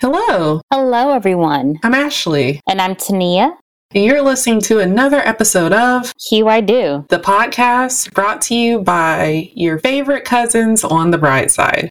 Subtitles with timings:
[0.00, 1.76] Hello, Hello, everyone.
[1.82, 3.56] I'm Ashley, And I'm Tania.
[3.94, 7.06] and you're listening to another episode of Hue, I do.
[7.08, 11.88] the podcast brought to you by your favorite cousins on the bright side.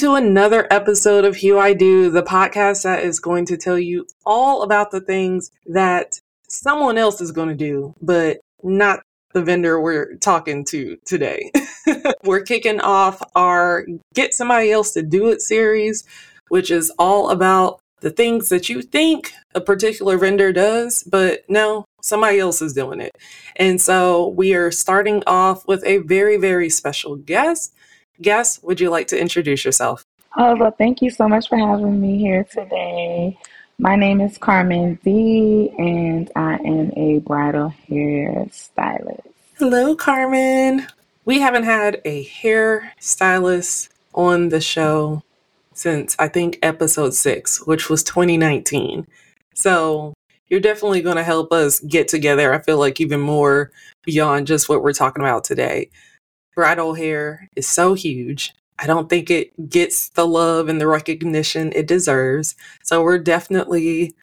[0.00, 4.06] To another episode of Hue I Do, the podcast that is going to tell you
[4.24, 6.18] all about the things that
[6.48, 9.00] someone else is going to do, but not
[9.34, 11.52] the vendor we're talking to today.
[12.24, 16.04] we're kicking off our Get Somebody Else to Do It series,
[16.48, 21.84] which is all about the things that you think a particular vendor does, but no,
[22.00, 23.18] somebody else is doing it.
[23.56, 27.74] And so we are starting off with a very, very special guest.
[28.22, 30.04] Guest, would you like to introduce yourself?
[30.36, 33.38] Oh, well, thank you so much for having me here today.
[33.78, 39.22] My name is Carmen D, and I am a bridal hair stylist.
[39.56, 40.86] Hello, Carmen.
[41.24, 45.22] We haven't had a hair stylist on the show
[45.72, 49.06] since I think episode six, which was 2019.
[49.54, 50.12] So
[50.48, 52.52] you're definitely going to help us get together.
[52.52, 53.70] I feel like even more
[54.04, 55.88] beyond just what we're talking about today.
[56.54, 58.54] Bridal hair is so huge.
[58.78, 62.54] I don't think it gets the love and the recognition it deserves.
[62.82, 64.14] So we're definitely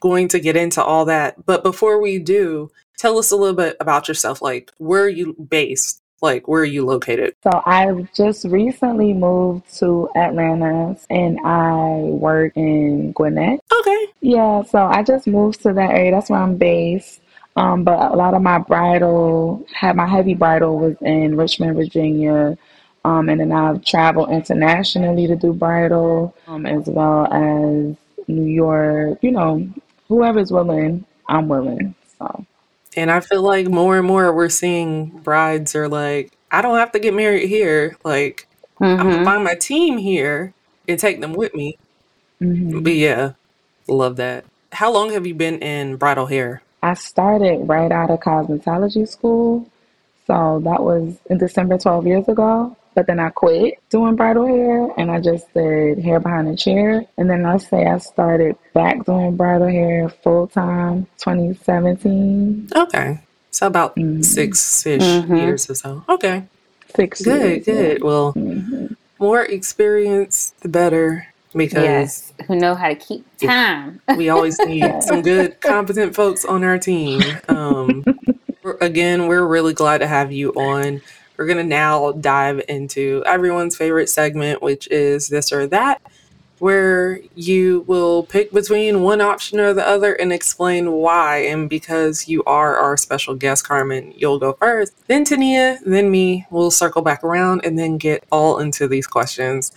[0.00, 1.46] going to get into all that.
[1.46, 4.42] But before we do, tell us a little bit about yourself.
[4.42, 6.02] Like, where are you based?
[6.22, 7.34] Like, where are you located?
[7.42, 13.60] So I just recently moved to Atlanta, and I work in Gwinnett.
[13.72, 14.06] Okay.
[14.20, 16.10] Yeah, so I just moved to that area.
[16.10, 17.22] That's where I'm based.
[17.56, 22.56] Um, but a lot of my bridal, had my heavy bridal was in Richmond, Virginia.
[23.04, 27.96] Um, and then I've traveled internationally to do bridal, um, as well as
[28.28, 29.18] New York.
[29.22, 29.68] You know,
[30.08, 31.94] whoever's willing, I'm willing.
[32.18, 32.46] So
[32.96, 36.92] And I feel like more and more we're seeing brides are like, I don't have
[36.92, 37.96] to get married here.
[38.04, 38.48] Like,
[38.98, 40.54] I'm going to hmm find my team here
[40.88, 41.78] and take them with me.
[42.40, 43.34] hmm But yeah,
[43.88, 44.46] love that.
[44.72, 46.62] How long have you been in bridal hair?
[46.82, 49.68] I started right out of cosmetology school.
[50.26, 52.76] So that was in December 12 years ago.
[52.94, 57.04] But then I quit doing bridal hair and I just did hair behind the chair.
[57.16, 62.68] And then let's say I started back doing bridal hair full time 2017.
[62.74, 63.20] Okay.
[63.52, 64.24] So about Mhm.
[64.24, 66.04] six ish hmm years or so.
[66.08, 66.44] Okay.
[66.94, 67.74] Six Good, years, yeah.
[67.74, 68.02] good.
[68.02, 68.86] Well, hmm
[69.20, 72.32] more experience, the better, because Yes.
[72.46, 74.00] Who know how to keep time.
[74.16, 77.22] we always need some good, competent folks on our team.
[77.48, 78.04] Um,
[78.80, 81.00] again, we're really glad to have you on.
[81.36, 86.02] We're going to now dive into everyone's favorite segment, which is this or that,
[86.58, 91.38] where you will pick between one option or the other and explain why.
[91.38, 94.92] And because you are our special guest, Carmen, you'll go first.
[95.06, 96.46] Then Tania, then me.
[96.50, 99.72] We'll circle back around and then get all into these questions.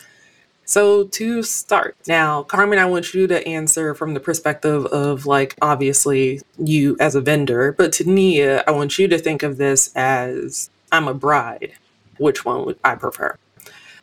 [0.65, 5.55] So to start, now, Carmen, I want you to answer from the perspective of like
[5.61, 10.69] obviously you as a vendor, but Tania, I want you to think of this as
[10.91, 11.73] I'm a bride.
[12.17, 13.37] Which one would I prefer?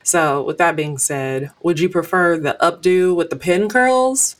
[0.02, 4.36] So with that being said, would you prefer the updo with the pin curls?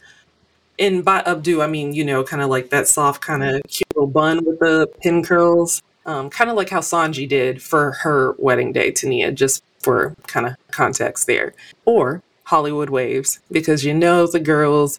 [0.78, 3.88] And by updo, I mean, you know, kind of like that soft, kind of cute
[3.94, 5.82] little bun with the pin curls.
[6.06, 10.46] Um, kind of like how Sanji did for her wedding day Tania, just for kind
[10.46, 11.54] of context there
[11.84, 14.98] or Hollywood waves because you know the girls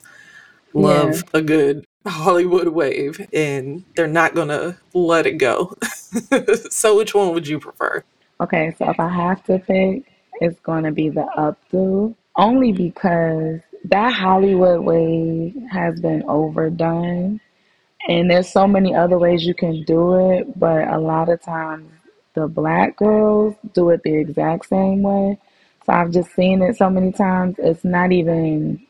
[0.74, 0.82] Yeah.
[0.82, 5.76] love a good Hollywood wave and they're not gonna let it go.
[6.70, 8.04] so which one would you prefer?
[8.40, 10.12] Okay, so if I have to pick,
[10.42, 12.16] it's going to be the updo.
[12.36, 17.40] Only because that Hollywood wave has been overdone.
[18.08, 21.92] And there's so many other ways you can do it, but a lot of times
[22.34, 25.38] the black girls do it the exact same way.
[25.86, 28.86] So I've just seen it so many times, it's not even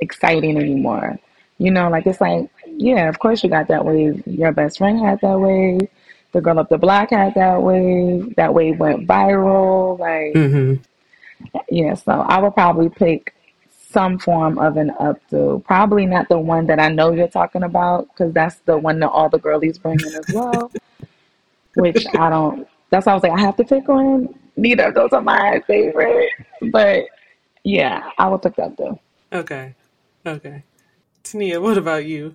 [0.00, 1.18] exciting anymore.
[1.58, 4.22] You know, like it's like, yeah, of course you got that wave.
[4.26, 5.88] Your best friend had that wave.
[6.32, 8.34] The girl up the block had that wave.
[8.36, 9.98] That wave went viral.
[9.98, 10.82] Like, Mm-hmm.
[11.70, 13.34] yeah, so I would probably pick
[13.90, 15.64] some form of an updo.
[15.64, 19.08] Probably not the one that I know you're talking about, because that's the one that
[19.08, 20.70] all the girlies bring in as well.
[21.74, 22.68] Which I don't.
[22.90, 24.28] That's why I was like, I have to pick one.
[24.56, 26.30] Neither of those are my favorite,
[26.70, 27.04] but
[27.64, 28.98] yeah, I will pick that though.
[29.32, 29.74] Okay.
[30.24, 30.62] Okay.
[31.22, 32.34] Tania, what about you?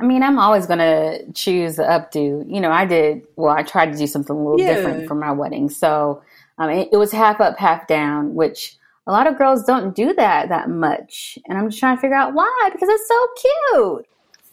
[0.00, 2.44] I mean, I'm always going to choose the updo.
[2.50, 4.74] You know, I did, well, I tried to do something a little Yeah.
[4.74, 5.68] different for my wedding.
[5.70, 6.22] So
[6.58, 8.76] Um, it, it was half up, half down, which
[9.06, 11.38] a lot of girls don't do that that much.
[11.48, 13.28] And I'm just trying to figure out why because it's so
[13.72, 14.06] cute.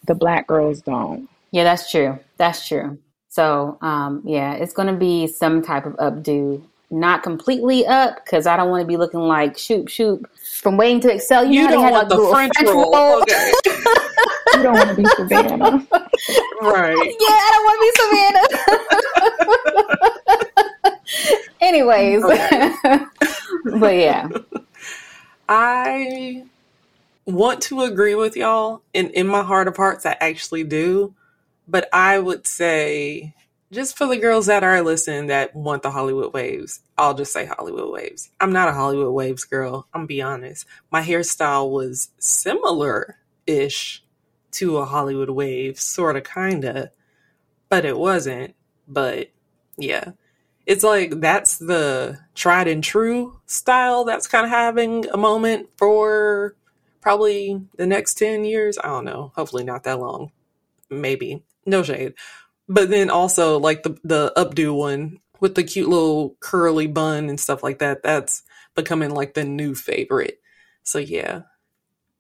[0.06, 1.28] The black girls don't.
[1.52, 2.18] Yeah, that's true.
[2.38, 2.98] That's true.
[3.38, 6.60] So, um, yeah, it's going to be some type of updo.
[6.90, 10.28] Not completely up because I don't want to be looking like shoop shoop
[10.60, 11.46] from Waiting to Exhale.
[11.46, 13.22] You, know don't had want a the little French, roll.
[13.22, 13.52] Okay.
[14.56, 15.88] You don't want to be Savannah.
[16.62, 16.96] right.
[16.96, 17.92] Yeah, I don't want to be
[20.82, 21.46] Savannah.
[21.62, 22.24] Anyways,
[23.80, 24.30] but yeah,
[25.48, 26.44] I
[27.28, 31.14] want to agree with y'all, and in my heart of hearts, I actually do.
[31.68, 33.34] But I would say,
[33.72, 37.46] just for the girls that are listening that want the Hollywood waves, I'll just say
[37.46, 38.32] Hollywood waves.
[38.40, 39.88] I'm not a Hollywood waves girl.
[39.94, 40.66] I'm be honest.
[40.92, 44.04] My hairstyle was similar ish
[44.52, 46.90] to a Hollywood wave, sort of, kind of,
[47.70, 48.56] but it wasn't.
[48.88, 49.30] But
[49.78, 50.12] yeah,
[50.66, 56.56] it's like that's the tried and true style that's kind of having a moment for
[57.02, 58.78] probably the next 10 years.
[58.78, 59.32] I don't know.
[59.36, 60.32] Hopefully, not that long.
[60.90, 61.44] Maybe.
[61.68, 62.16] No shade.
[62.68, 67.40] But then also, like the, the updo one with the cute little curly bun and
[67.40, 68.42] stuff like that, that's
[68.74, 70.42] becoming like the new favorite.
[70.82, 71.44] So, yeah.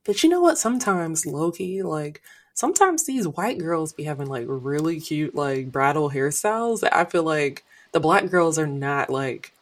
[0.05, 0.59] But you know what?
[0.59, 2.21] Sometimes, Loki, like,
[2.53, 7.23] sometimes these white girls be having like really cute, like, bridal hairstyles that I feel
[7.23, 9.53] like the black girls are not like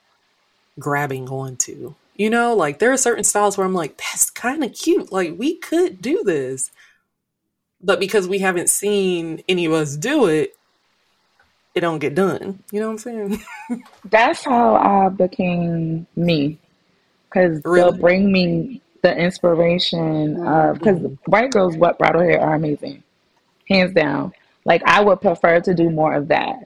[0.80, 1.96] grabbing onto.
[2.16, 5.12] You know, like there are certain styles where I'm like, that's kind of cute.
[5.12, 6.72] Like we could do this.
[7.86, 10.58] But because we haven't seen any of us do it,
[11.76, 12.64] it don't get done.
[12.72, 13.44] You know what I'm saying?
[14.06, 16.58] That's how I became me.
[17.30, 23.04] Because they'll bring me the inspiration of, because white girls, what bridal hair are amazing.
[23.70, 24.34] Hands down.
[24.64, 26.66] Like, I would prefer to do more of that.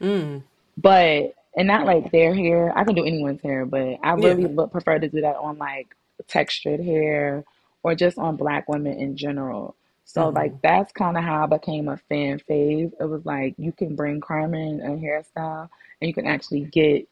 [0.00, 0.42] Mm.
[0.78, 2.76] But, and not like their hair.
[2.76, 4.26] I can do anyone's hair, but I Yeah.
[4.30, 5.94] really would prefer to do that on like
[6.26, 7.44] textured hair
[7.84, 9.76] or just on black women in general.
[10.06, 12.92] So, hmm like, that's kind of how I became a fan fave.
[13.00, 15.68] It was like, you can bring Carmen a hairstyle
[16.00, 17.08] and you can actually get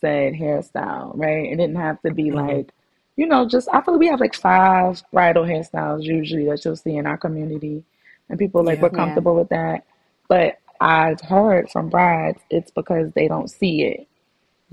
[0.00, 1.46] said hairstyle, right?
[1.52, 2.72] It didn't have to be hmm like,
[3.16, 6.76] you know, just I feel like we have like five bridal hairstyles usually that you'll
[6.76, 7.84] see in our community,
[8.30, 8.82] and people like Yeah.
[8.82, 9.84] we're yeah, comfortable with that.
[10.28, 14.08] But I've heard from brides it's because they don't see it,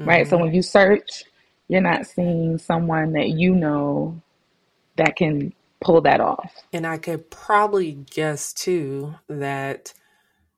[0.05, 0.27] right?
[0.27, 1.25] So hmm when you search,
[1.69, 4.21] you're not seeing someone that you know
[4.97, 5.53] that can
[5.83, 6.51] pull that off.
[6.71, 9.94] And I could probably guess too that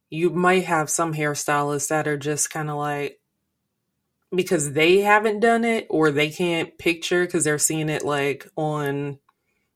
[0.09, 3.19] you might have some hairstylists that are just kind of like,
[4.33, 9.19] because they haven't done it or they can't picture because they're seeing it like on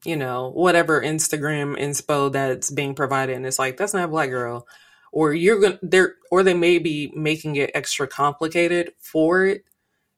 [0.06, 4.30] you know whatever instagram inspo that's being provided and it's like that's not a black
[4.30, 4.68] girl
[5.12, 9.64] or you're gonna they're or they may be making it extra complicated for it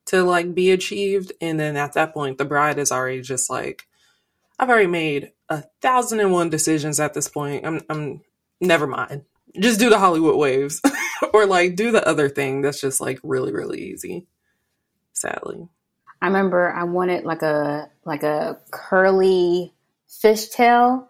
[0.06, 3.86] to like be achieved and then at that point the bride is already just like
[4.58, 8.20] i've already made a thousand and one decisions at this point i'm i'm
[8.60, 9.24] never mind
[9.58, 10.80] just do the hollywood waves
[11.34, 14.26] or like do the other thing that's just like really really easy
[15.12, 15.68] sadly
[16.20, 19.74] I remember I wanted like a like a curly
[20.08, 21.08] fishtail,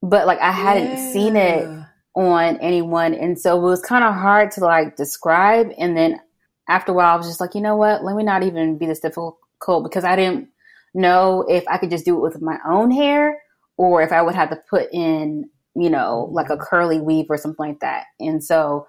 [0.00, 1.84] but like I hadn't seen it yeah
[2.14, 5.72] on anyone, and so it was kind of hard to like describe.
[5.76, 6.20] And then
[6.68, 8.04] after a while, I was just like, you know what?
[8.04, 10.48] Let me not even be this difficult because I didn't
[10.94, 13.40] know if I could just do it with my own hair
[13.76, 16.34] or if I would have to put in, you know, mm-hmm.
[16.34, 18.04] like a curly weave or something like that.
[18.20, 18.86] And so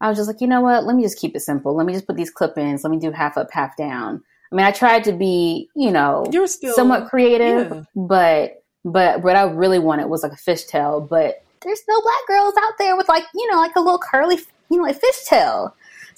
[0.00, 0.84] I was just like, you know what?
[0.84, 1.76] Let me just keep it simple.
[1.76, 2.82] Let me just put these clip ins.
[2.82, 4.22] Let me do half up, half down.
[4.50, 9.22] I mean, I tried to be, you know, you're still somewhat creative, yeah but but
[9.22, 11.08] what I really wanted was like a fishtail.
[11.08, 14.38] But there's no black girls out there with like, you know, like a little curly,
[14.70, 15.72] you know, like fishtail.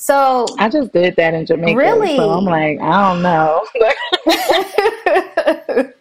[0.05, 3.65] So I just did that in Jamaica, really, so I'm like, I don't know.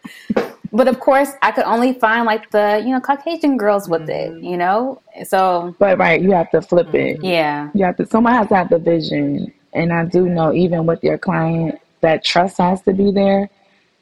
[0.73, 4.29] but of course, I could only find like the you know Caucasian girls with it,
[4.29, 5.01] hmm you know.
[5.23, 7.19] So But right, you have to flip it.
[7.19, 8.05] hmm yeah, You have to.
[8.05, 12.25] Someone has to have the vision, and I do know even with your client that
[12.25, 13.49] trust has to be there,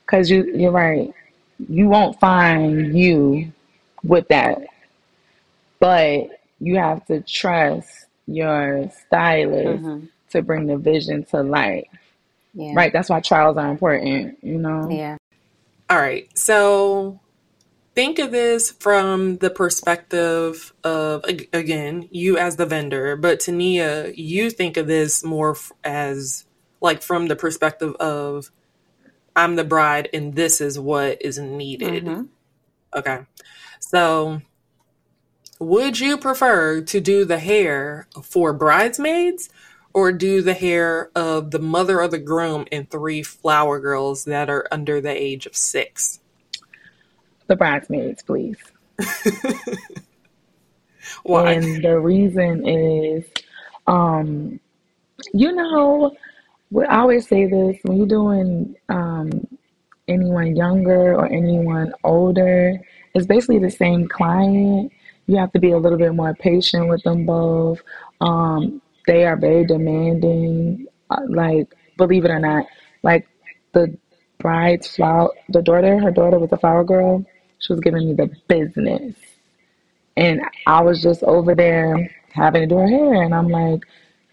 [0.04, 1.14] because you you're right.
[1.70, 3.52] You won't find you
[4.04, 4.64] with that,
[5.80, 6.28] but
[6.60, 11.84] you have to trust your stylist hmm to bring the vision to life.
[12.54, 12.94] yeah, Right.
[12.94, 14.38] That's why trials are important.
[14.42, 14.88] You know.
[14.90, 15.18] yeah.
[15.90, 17.20] all right so
[17.96, 24.50] think of this from the perspective of again you as the vendor but tania you
[24.50, 26.46] think of this more as
[26.80, 28.50] like from the perspective of
[29.36, 32.22] i'm the bride and this is what is needed hmm
[32.96, 33.20] okay
[33.80, 34.42] so
[35.62, 39.50] would you prefer to do the hair for bridesmaids
[39.94, 44.50] or do the hair of the mother of the groom and three flower girls that
[44.50, 46.20] are under the age of six?
[47.46, 48.58] The bridesmaids, please.
[51.24, 51.52] Why?
[51.52, 53.24] And the reason is,
[53.86, 54.60] um,
[55.32, 56.16] you know,
[56.90, 59.48] I always say this when you're doing um,
[60.08, 62.82] anyone younger or anyone older,
[63.14, 64.92] it's basically the same client.
[65.32, 67.82] You have to be a little bit more patient with them both.
[68.20, 70.88] Um, they are very demanding.
[71.10, 72.66] Uh, like, believe it or not,
[73.02, 73.26] like
[73.72, 73.98] the
[74.40, 77.26] bride's flower, the daughter, her daughter was a flower girl.
[77.60, 79.16] She was giving me the business.
[80.18, 83.24] And I was just over there having to do her hair.
[83.24, 83.84] And I'm like,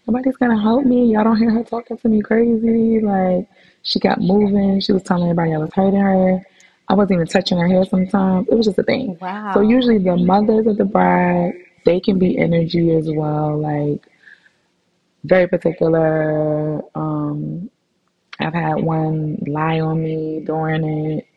[0.05, 1.13] nobody's going to help me.
[1.13, 2.99] Y'all don't hear her talking to me crazy.
[2.99, 3.47] Like,
[3.83, 4.81] she kept moving.
[4.81, 6.45] She was telling everybody I was hurting her.
[6.89, 8.47] I wasn't even touching her hair sometimes.
[8.49, 9.17] It was just a thing.
[9.21, 9.53] Wow.
[9.53, 11.53] So usually the mothers of the bride,
[11.85, 13.57] they can be energy as well.
[13.57, 14.05] Like,
[15.23, 16.81] very particular.
[16.95, 17.69] Um,
[18.39, 21.27] I've had one lie on me during it.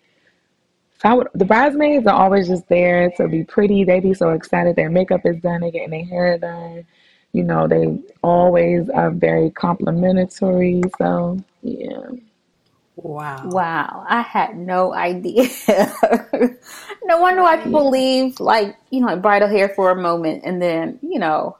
[1.00, 3.84] So I would, the bridesmaids are always just there to be pretty.
[3.84, 4.76] They be so excited.
[4.76, 5.60] Their makeup is done.
[5.60, 6.86] They're getting their hair done.
[7.32, 10.82] You know, they always are very complimentary.
[10.98, 12.10] So yeah.
[12.96, 13.48] Wow.
[13.48, 15.48] Wow, I had no idea.
[17.04, 20.60] no wonder why people leave, like, you know, like bridal hair for a moment and
[20.60, 21.56] then, you know,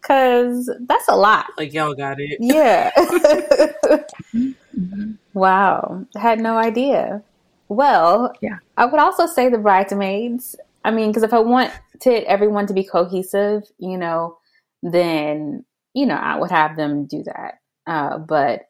[0.00, 1.46] because that's a lot.
[1.58, 2.38] Like y'all got it.
[2.40, 2.92] Yeah.
[5.34, 7.22] wow, I had no idea.
[7.68, 8.58] Well, Yeah.
[8.76, 10.54] I would also say the bridesmaids.
[10.84, 11.72] I mean, because if I wanted
[12.04, 14.38] everyone to be cohesive, you know,
[14.82, 15.64] then,
[15.94, 17.54] you know, I would have them do that.
[17.88, 18.68] Uh, but,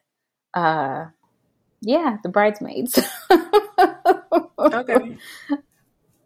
[0.55, 1.05] uh,
[1.81, 2.99] yeah, the bridesmaids.
[4.59, 5.17] Okay.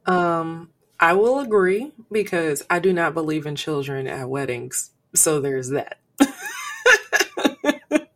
[0.05, 4.91] Um, I will agree because I do not believe in children at weddings.
[5.13, 5.99] So there's that.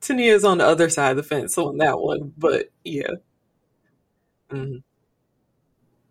[0.00, 3.10] Tania is on the other side of the fence on that one, but yeah.
[4.50, 4.82] Mhm.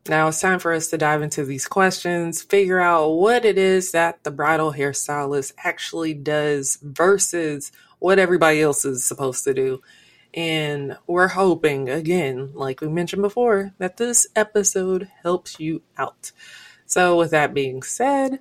[0.08, 3.92] Now it's time for us to dive into these questions, figure out what it is
[3.92, 9.82] that the bridal hairstylist actually does versus what everybody else is supposed to do.
[10.34, 16.32] And we're hoping, again, like we mentioned before, that this episode helps you out.
[16.86, 18.40] So, with that being said,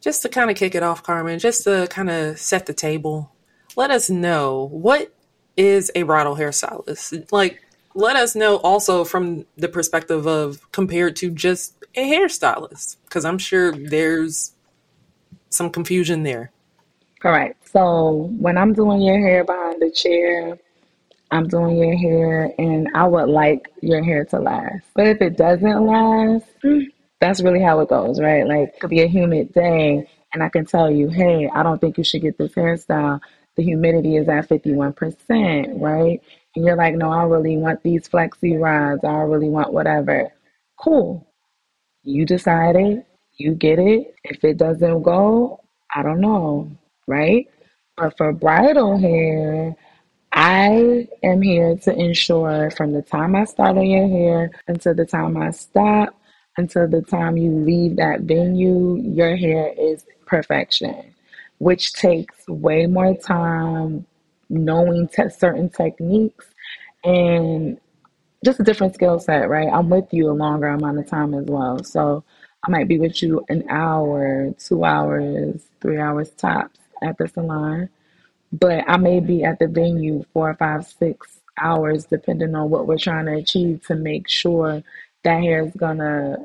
[0.00, 3.32] just to kind of kick it off, Carmen, just to kind of set the table,
[3.76, 5.14] let us know what
[5.56, 7.32] is a bridal hairstylist?
[7.32, 7.60] Like,
[7.94, 13.38] let us know also from the perspective of compared to just a hairstylist, because I'm
[13.38, 14.52] sure there's
[15.48, 16.52] some confusion there.
[17.20, 17.68] Correct.
[17.68, 20.58] So when I'm doing your hair behind the chair,
[21.30, 24.84] I'm doing your hair and I would like your hair to last.
[24.94, 26.84] But if it doesn't last, mm,
[27.20, 28.46] that's really how it goes, right?
[28.46, 31.80] Like it could be a humid day and I can tell you, hey, I don't
[31.80, 33.20] think you should get this hairstyle.
[33.56, 36.20] The humidity is at 51%, right?
[36.54, 39.02] And you're like, no, I really want these flexi rods.
[39.02, 40.32] I really want whatever.
[40.78, 41.26] Cool.
[42.02, 43.04] You decided,
[43.36, 44.14] you get it.
[44.24, 45.60] If it doesn't go,
[45.94, 46.70] I don't know,
[47.06, 47.48] right?
[47.96, 49.74] But for bridal hair,
[50.32, 55.06] I am here to ensure from the time I start on your hair until the
[55.06, 56.14] time I stop,
[56.58, 61.14] until the time you leave that venue, your hair is perfection,
[61.58, 64.06] which takes way more time
[64.50, 66.46] knowing te- certain techniques
[67.04, 67.80] and
[68.44, 69.68] just a different skill set, right?
[69.72, 71.82] I'm with you a longer amount of time as well.
[71.82, 72.24] So
[72.66, 77.88] I might be with you an hour, two hours, three hours tops at the salon
[78.52, 82.98] but I may be at the venue four, five, six hours, depending on what we're
[82.98, 84.82] trying to achieve to make sure
[85.24, 86.38] that hair is gonna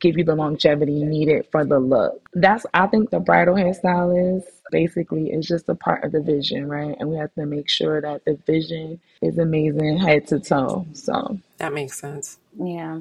[0.00, 2.28] give you the longevity needed for the look.
[2.34, 6.96] That's I think the bridal hairstylist basically is just a part of the vision, right?
[6.98, 10.86] And we have to make sure that the vision is amazing head to toe.
[10.92, 12.38] So That makes sense.
[12.58, 13.00] yeah.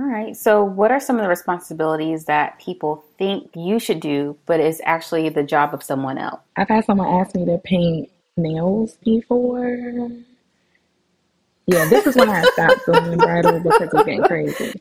[0.00, 0.34] All right.
[0.34, 4.80] So, what are some of the responsibilities that people think you should do, but is
[4.86, 6.40] actually the job of someone else?
[6.56, 10.10] I've had someone ask me to paint nails before.
[11.66, 14.80] Yeah, this is when I stopped doing bridal because it was getting crazy.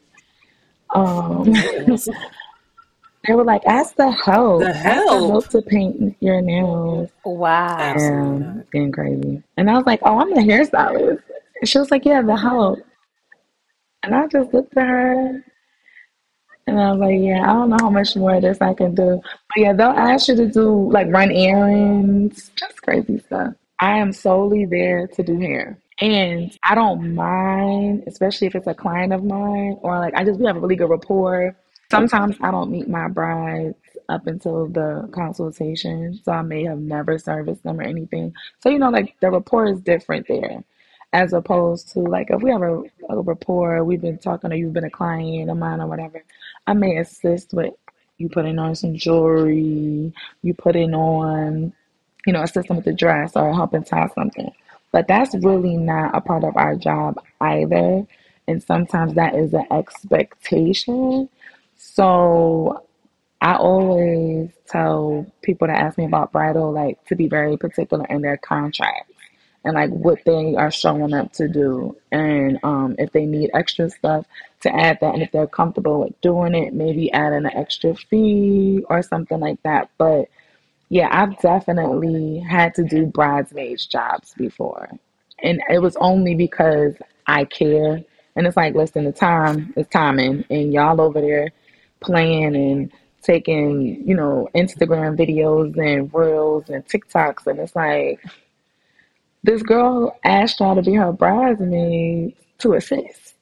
[0.95, 1.43] Um,
[3.27, 4.61] they were like, ask the help.
[4.61, 5.31] The Ask the help?
[5.31, 7.09] help to paint your nails.
[7.25, 7.77] Wow.
[7.77, 9.43] Absolutely And getting crazy.
[9.57, 11.21] And I was like, oh, I'm the hairstylist.
[11.59, 12.79] And she was like, yeah, the help.
[14.03, 15.43] And I just looked at her
[16.69, 18.93] and I was like, yeah, I don't know how much more of this I can
[18.93, 19.19] do.
[19.23, 23.53] But yeah, they'll ask you to do like run errands, just crazy stuff.
[23.79, 25.79] I am solely there to do hair.
[25.99, 30.39] And I don't mind, especially if it's a client of mine or like I just
[30.39, 31.55] we have a really good rapport.
[31.91, 33.75] Sometimes I don't meet my brides
[34.07, 36.19] up until the consultation.
[36.23, 38.33] So I may have never serviced them or anything.
[38.61, 40.63] So, you know, like the rapport is different there.
[41.11, 44.73] As opposed to like if we have a, a rapport, we've been talking or you've
[44.73, 46.23] been a client of mine or whatever,
[46.67, 47.73] I may assist with
[48.19, 50.13] you putting on some jewelry,
[50.43, 51.73] you putting on,
[52.27, 54.51] you know, assisting with the dress or helping tie something.
[54.91, 58.05] But that's really not a part of our job either.
[58.47, 61.29] And sometimes that is an expectation.
[61.77, 62.83] So
[63.41, 68.21] I always tell people that ask me about bridal, like to be very particular in
[68.21, 69.13] their contracts
[69.63, 71.95] and like what they are showing up to do.
[72.11, 74.25] And um, if they need extra stuff,
[74.61, 75.13] to add that.
[75.13, 79.61] And if they're comfortable with doing it, maybe add an extra fee or something like
[79.63, 79.89] that.
[79.97, 80.29] But
[80.89, 84.89] yeah, I've definitely had to do bridesmaids jobs before.
[85.41, 86.95] And it was only because
[87.27, 88.03] I care.
[88.35, 91.49] And it's like, listen, the time is timing, and y'all over there
[91.99, 97.47] playing and taking, you know, Instagram videos and reels and TikToks.
[97.47, 98.23] And it's like,
[99.43, 103.35] this girl asked y'all to be her bridesmaid to assist.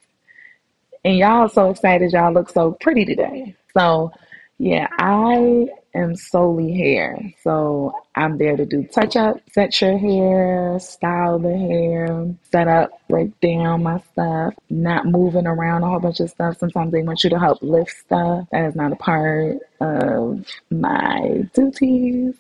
[1.04, 3.56] And y'all so excited, y'all look so pretty today.
[3.74, 4.12] So,
[4.58, 7.20] yeah, I am solely hair.
[7.44, 12.92] So I'm there to do touch up, set your hair, style the hair, set up,
[13.10, 16.58] break down my stuff, not moving around a whole bunch of stuff.
[16.60, 18.48] Sometimes they want you to help lift stuff.
[18.52, 22.36] That is not a part of my duties.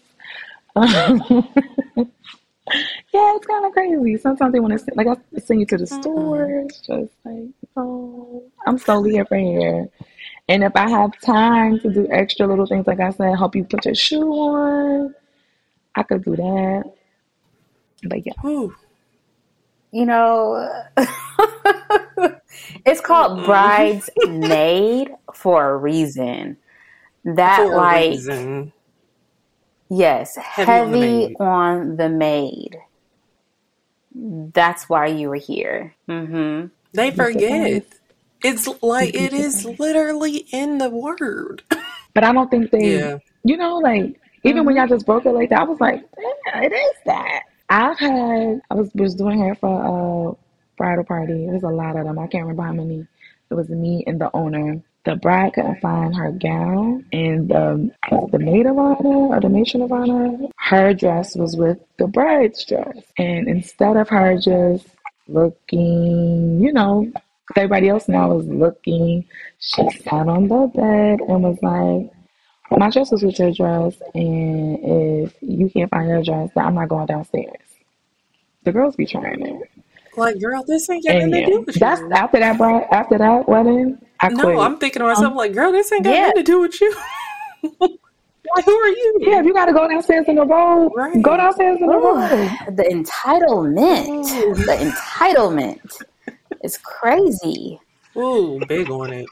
[3.13, 4.17] yeah, it's kind of crazy.
[4.17, 6.01] Sometimes they want to like I send you to the mm-hmm.
[6.01, 6.49] store.
[6.61, 9.89] It's just like, oh, I'm solely here for hair.
[10.49, 13.65] And if I have time to do extra little things, like I said, help you
[13.65, 15.13] put your shoe on,
[15.95, 16.93] I could do that.
[18.03, 18.33] But yeah.
[18.45, 18.73] Ooh.
[19.91, 20.83] You know,
[22.85, 26.57] it's called bridesmaid for a reason.
[27.25, 28.71] That for like reason.
[29.89, 32.77] Yes, heavy, heavy on, the maid.
[34.13, 35.95] That's why you were here.
[36.09, 36.67] Mm-hmm.
[36.93, 37.85] They forget.
[38.43, 41.63] It's like it is literally in the word.
[42.13, 43.19] But I don't think they, yeah.
[43.43, 44.65] you know, like even mm-hmm.
[44.65, 47.43] when y'all just broke it like that, I was like, yeah, it is that.
[47.69, 50.35] I've had, I was was doing hair for a
[50.77, 51.45] bridal party.
[51.45, 52.17] There's a lot of them.
[52.17, 53.05] I can't remember how many.
[53.51, 57.89] It was me and the owner the bride couldn't find her gown, and the
[58.31, 62.65] the maid of honor or the matron of honor, her dress was with the bride's
[62.65, 64.85] dress, and instead of her just
[65.29, 67.09] looking, you know,
[67.55, 69.25] everybody else now was looking,
[69.59, 72.11] she sat on the bed and was like.
[72.69, 76.75] My dress was with your dress, and if you can't find your dress, then I'm
[76.75, 77.63] not going downstairs.
[78.63, 79.71] The girls be trying it.
[80.17, 83.99] Like, girl, this ain't yeah, to do that's after that bride, after that wedding.
[84.19, 84.59] I no.
[84.59, 86.21] I'm thinking to myself, um, like, girl, this ain't got yeah.
[86.27, 86.95] nothing to do with you.
[87.79, 89.17] like, who are you?
[89.21, 91.21] Yeah, if you got to go downstairs in the road, right.
[91.21, 92.29] go downstairs in the road.
[92.75, 94.55] The entitlement, Ooh.
[94.55, 96.01] the entitlement
[96.63, 97.79] is crazy.
[98.15, 99.27] Ooh, big on it.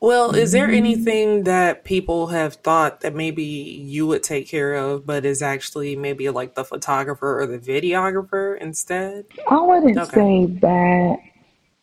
[0.00, 5.04] Well, is there anything that people have thought that maybe you would take care of,
[5.04, 9.24] but is actually maybe like the photographer or the videographer instead?
[9.50, 10.14] I wouldn't okay.
[10.14, 11.18] say that,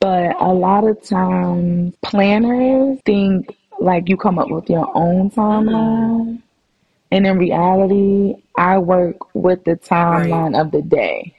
[0.05, 6.43] but a lot of times planners think like you come up with your own timeline.
[7.09, 10.61] And in reality, I work with the timeline right.
[10.61, 11.35] of the day.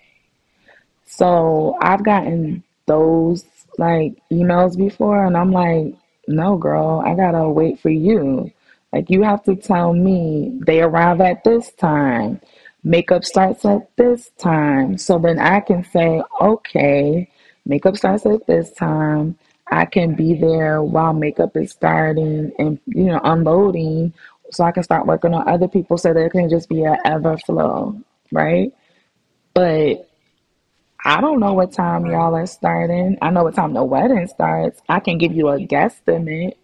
[1.04, 3.44] So I've gotten those
[3.78, 5.94] like emails before, and I'm like,
[6.26, 8.50] no, girl, I gotta wait for you.
[8.92, 12.40] Like, you have to tell me they arrive at this time,
[12.82, 14.98] makeup starts at this time.
[14.98, 17.30] So then I can say, okay,
[17.66, 19.38] makeup starts at this time.
[19.70, 24.14] I can be there while makeup is starting and, you know, unloading
[24.52, 27.36] so I can start working on other people so there can just be an ever
[27.38, 28.00] flow,
[28.30, 28.72] right?
[29.54, 30.08] But
[31.04, 33.18] I don't know what time y'all are starting.
[33.22, 34.80] I know what time the wedding starts.
[34.88, 36.54] I can give you a guesstimate.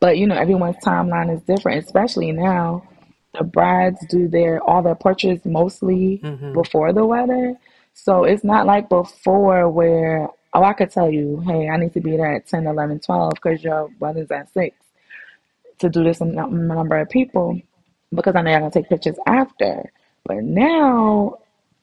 [0.00, 2.88] But you know, everyone's timeline is different, especially now.
[3.34, 6.52] The brides do their all their portraits mostly mm-hmm.
[6.52, 7.56] before the wedding.
[8.04, 12.00] So it's not like before where oh I could tell you, hey, I need to
[12.00, 14.76] be there at 10, 11, 12 because your wedding's at 6
[15.80, 17.60] to do this number of people
[18.14, 19.92] because I know you're gonna take pictures after.
[20.24, 21.38] But now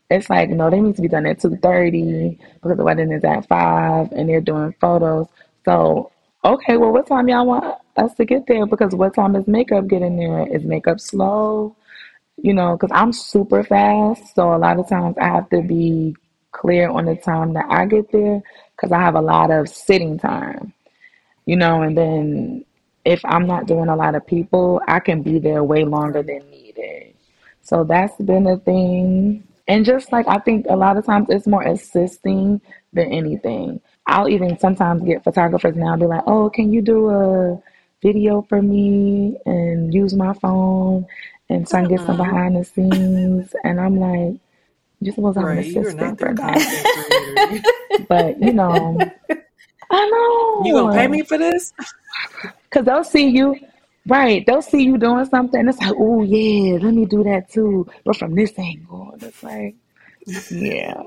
[0.10, 3.24] it's like no, they need to be done at two thirty because the wedding is
[3.24, 5.28] at five, and they're doing photos.
[5.66, 6.12] So
[6.44, 8.66] okay, well, what time y'all want us to get there?
[8.66, 10.48] Because what time is makeup getting there?
[10.54, 11.76] Is makeup slow?
[12.38, 16.16] You know, because I'm super fast, so a lot of times I have to be
[16.52, 18.42] clear on the time that I get there
[18.76, 20.74] because I have a lot of sitting time.
[21.46, 22.66] You know, and then
[23.06, 26.50] if I'm not doing a lot of people, I can be there way longer than
[26.50, 27.14] needed.
[27.62, 29.44] So that's been a thing.
[29.68, 32.62] And just like I think a lot of times it's more assisting
[32.94, 33.80] than anything.
[34.08, 37.62] I'll even sometimes get photographers now be like, oh, can you do a
[38.02, 41.08] video for me and use my phone
[41.50, 42.18] and I can get some mm-hmm.
[42.18, 43.56] behind the scenes?
[43.64, 44.40] And I'm like,
[45.02, 45.66] you're supposed to have an Right.
[45.68, 47.64] You're assistant for that.
[48.10, 48.98] But you know,
[49.92, 50.64] I know.
[50.66, 51.74] You gonna pay me for this?
[52.70, 53.56] Cause they'll see you,
[54.08, 54.46] right?
[54.46, 55.60] They'll see you doing something.
[55.60, 59.12] And it's like, oh yeah, let me do that too, but from this angle.
[59.14, 59.76] And it's like,
[60.52, 61.02] yeah,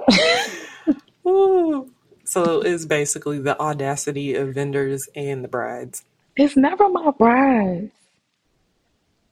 [1.26, 1.90] Ooh.
[2.24, 6.04] So it's basically the audacity of vendors and the brides.
[6.36, 7.90] it's never my brides.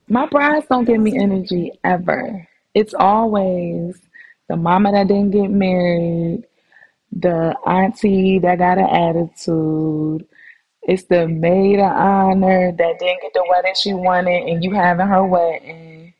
[0.08, 2.46] My brides don't give me energy ever.
[2.74, 4.00] It's always
[4.48, 6.44] the mama that didn't get married,
[7.10, 10.26] the auntie that got an attitude.
[10.82, 15.08] It's the maid of honor that didn't get the wedding she wanted, and you having
[15.08, 16.14] her wedding.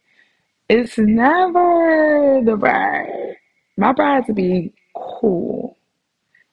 [0.68, 3.36] It's never the bride.
[3.76, 5.75] My bride to be cool.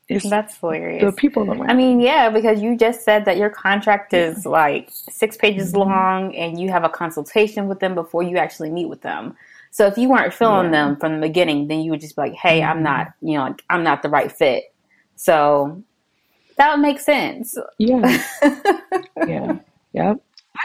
[0.10, 1.16] It's That's the hilarious.
[1.16, 1.70] people around.
[1.72, 6.36] I mean, yeah, because you just said that your contract is like six pages long
[6.36, 9.36] and you have a consultation with them before you actually meet with them.
[9.72, 10.72] So if you weren't feeling Yeah.
[10.72, 13.46] them from the beginning, then you would just be like, hey, I'm not, you know,
[13.46, 14.66] like, I'm not the right fit.
[15.16, 15.82] So
[16.58, 17.58] that would make sense.
[17.80, 18.22] yeah,
[19.26, 19.56] yeah,
[19.94, 20.18] yep.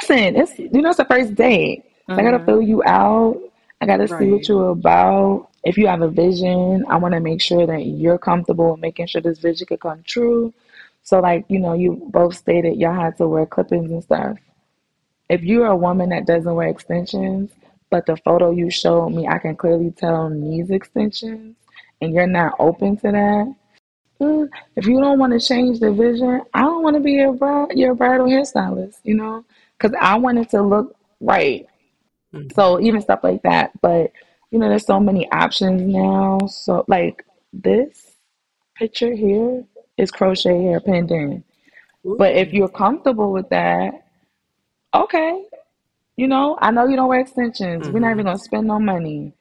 [0.02, 1.84] Listen, it's you know it's the first date.
[2.08, 2.44] So I gotta Mhm.
[2.44, 3.38] fill you out.
[3.80, 5.47] I gotta see what you're about.
[5.64, 9.20] If you have a vision, I want to make sure that you're comfortable making sure
[9.20, 10.52] this vision could come true.
[11.02, 14.38] So, like you know, you both stated y'all had to wear clip-ins and stuff.
[15.28, 17.50] If you're a woman that doesn't wear extensions,
[17.90, 21.56] but the photo you showed me, I can clearly tell needs extensions,
[22.00, 23.54] and you're not open to that.
[24.20, 27.32] mm, If you don't want to change the vision, I don't want to be your
[27.32, 28.98] bride, your bridal hairstylist.
[29.04, 29.44] You know,
[29.78, 31.66] because I want it to look right.
[32.34, 32.52] Mhm.
[32.54, 33.72] So even stuff like that.
[33.80, 34.12] But
[34.50, 36.38] you know, there's so many options now.
[36.46, 38.12] So like this
[38.76, 39.64] picture here
[39.96, 41.44] is crochet hair pinned in.
[42.04, 44.06] But if you're comfortable with that,
[44.94, 45.44] okay.
[46.16, 47.88] You know, I know you don't wear extensions.
[47.90, 49.34] We're not even gonna spend no money.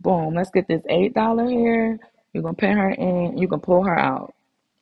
[0.00, 1.98] Boom, let's get this eight dollar hair.
[2.32, 4.34] You're gonna pin her in, you can pull her out.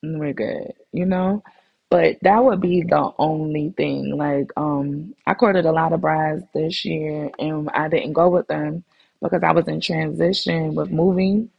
[0.03, 1.43] And we're good, you know?
[1.91, 4.17] But that would be the only thing.
[4.17, 8.47] Like, um, I courted a lot of brides this year and I didn't go with
[8.47, 8.85] them
[9.21, 11.51] because I was in transition with moving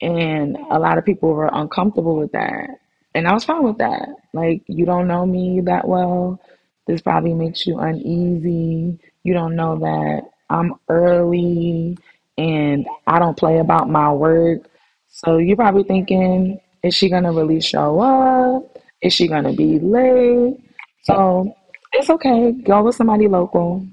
[0.00, 2.70] and a lot of people were uncomfortable with that.
[3.14, 4.08] And I was fine with that.
[4.32, 6.40] Like, you don't know me that well.
[6.86, 8.98] This probably makes you uneasy.
[9.24, 11.98] You don't know that I'm early
[12.36, 14.68] and I don't play about my work.
[15.08, 18.78] So you're probably thinking, is she gonna really show up?
[19.02, 20.58] Is she gonna be late?
[21.02, 21.54] So
[21.92, 22.52] it's okay.
[22.52, 23.84] Go with somebody local,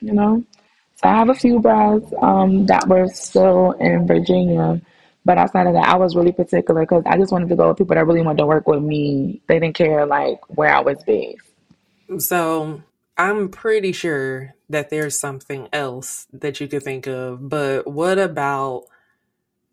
[0.00, 0.44] you know?
[1.00, 4.80] So I have a few brides um, that were still in Virginia,
[5.24, 7.78] but outside of that, I was really particular because I just wanted to go with
[7.78, 9.40] people that really wanted to work with me.
[9.46, 11.44] They didn't care like where I was based.
[12.18, 12.82] So
[13.16, 18.86] I'm pretty sure that there's something else that you could think of, but what about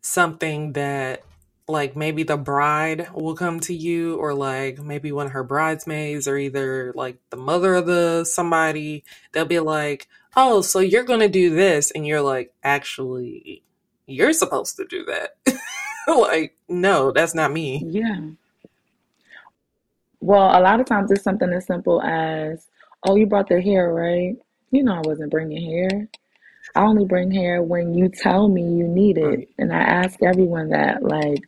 [0.02, 1.24] something that
[1.66, 6.28] like maybe the bride will come to you or like maybe one of her bridesmaids
[6.28, 11.28] or either like the mother of the somebody they'll be like oh so you're gonna
[11.28, 13.62] do this and you're like actually
[14.06, 15.36] you're supposed to do that
[16.08, 18.20] like no that's not me Yeah.
[20.20, 22.66] Well, a lot of times it's something as simple as,
[23.04, 24.36] oh, you brought the hair, right?
[24.70, 26.08] You know I wasn't bringing hair.
[26.74, 29.24] I only bring hair when you tell me you need it.
[29.24, 29.48] Right.
[29.58, 31.44] And I ask everyone that, like,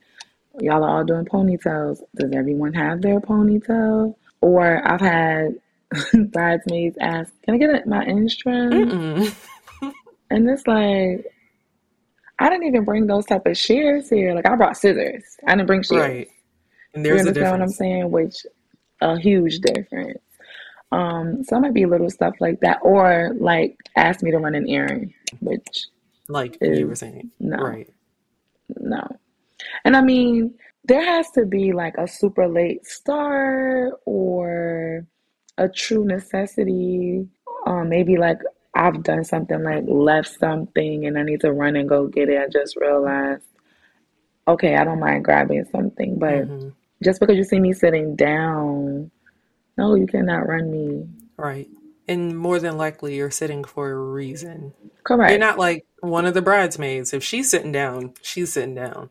[0.61, 2.03] y'all are all doing ponytails.
[2.15, 4.15] Does everyone have their ponytail?
[4.41, 5.57] Or I've had
[6.33, 8.37] bridesmaids ask, can I get my ends.
[10.31, 11.25] And it's like,
[12.39, 14.35] I didn't even bring those type of shears here.
[14.35, 15.25] Like, I brought scissors.
[15.47, 16.03] I didn't bring shears.
[16.03, 16.29] right
[16.95, 18.11] and You there's a understand what I'm saying?
[18.11, 18.47] Which
[19.01, 20.21] a huge difference.
[20.91, 24.55] Um, so it might be little stuff like that, or like ask me to run
[24.55, 25.87] an errand, which
[26.29, 27.93] like you were saying no, right
[28.79, 29.07] no.
[29.85, 35.07] And I mean, there has to be like a super late start or
[35.59, 37.29] a true necessity.
[37.67, 38.41] Um, maybe like
[38.75, 42.41] I've done something like left something and I need to run and go get it.
[42.41, 43.45] I just realized,
[44.47, 46.69] okay, I don't mind grabbing something, but hmm
[47.03, 49.11] just because you see me sitting down,
[49.77, 51.09] no, you cannot run me.
[51.37, 51.69] Right.
[52.09, 54.73] And more than likely, you're sitting for a reason.
[55.05, 55.31] Correct.
[55.31, 57.13] You're not like one of the bridesmaids.
[57.13, 59.11] If she's sitting down, she's sitting down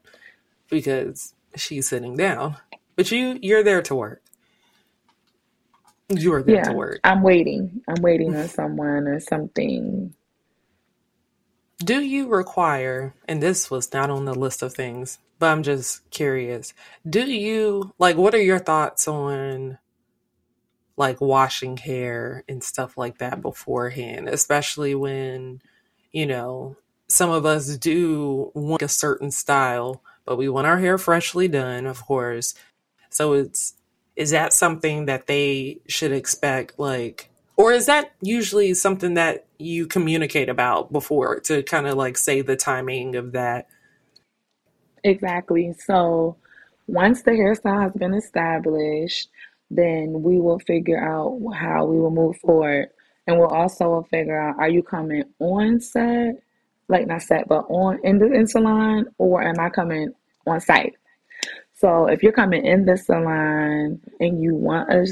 [0.69, 2.57] because she's sitting down.
[2.95, 4.21] But you, you're there to work.
[6.09, 6.99] You are there yeah, to work.
[7.03, 7.81] I'm waiting.
[7.87, 10.13] I'm waiting on someone or something.
[11.79, 16.09] Do you require, and this was not on the list of things, but I'm just
[16.09, 16.73] curious.
[17.07, 19.77] Do you like what are your thoughts on
[20.95, 25.61] like washing hair and stuff like that beforehand, especially when,
[26.11, 26.75] you know,
[27.07, 31.85] some of us do want a certain style, but we want our hair freshly done,
[31.85, 32.55] of course.
[33.09, 33.75] So it's
[34.17, 39.87] is that something that they should expect like or is that usually something that you
[39.87, 43.69] communicate about before to kind of like say the timing of that
[45.07, 45.73] Exactly.
[45.73, 46.35] So
[46.87, 49.29] once the hairstyle has been established,
[49.69, 52.89] then we will figure out how we will move forward.
[53.25, 56.41] And we'll also figure out are you coming on set,
[56.87, 60.13] like not set, but on in the in salon, or am I coming
[60.45, 60.95] on site?
[61.77, 65.05] So if you're coming in the salon and you want a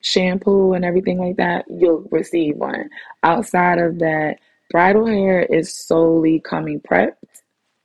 [0.00, 2.90] shampoo and everything like that, you'll receive one.
[3.22, 4.38] Outside of that,
[4.70, 7.14] bridal hair is solely coming prepped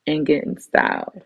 [0.08, 1.22] and getting styled.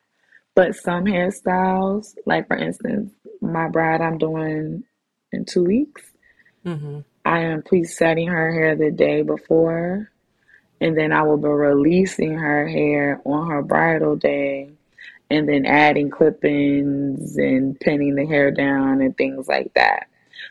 [0.55, 4.83] But some hairstyles, like for instance, my bride I'm doing
[5.31, 6.03] in two weeks,
[6.65, 6.99] mm-hmm.
[7.25, 10.11] I am presetting her hair the day before,
[10.81, 14.71] and then I will be releasing her hair on her bridal day,
[15.33, 20.07] and then adding clip-ins and pinning the hair down and things like that.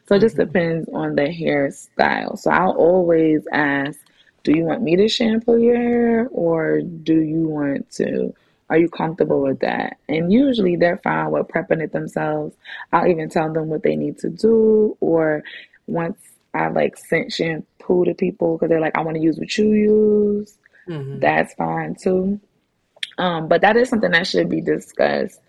[0.07, 0.47] So it just mm-hmm.
[0.47, 2.39] depends on the hairstyle.
[2.39, 3.99] So I'll always ask,
[4.43, 8.35] do you want me to shampoo your hair or do you want to
[8.73, 9.99] are you comfortable with that?
[10.09, 12.57] And usually they're fine with prepping it themselves.
[12.91, 14.97] I'll even tell them what they need to do.
[15.01, 15.45] Or
[15.87, 16.19] once
[16.55, 19.73] I like sent shampoo to people because they're like, I want to use what you
[19.73, 20.57] use,
[20.89, 21.19] mm-hmm.
[21.19, 22.41] that's fine too.
[23.23, 25.41] Um, but that is something that should be discussed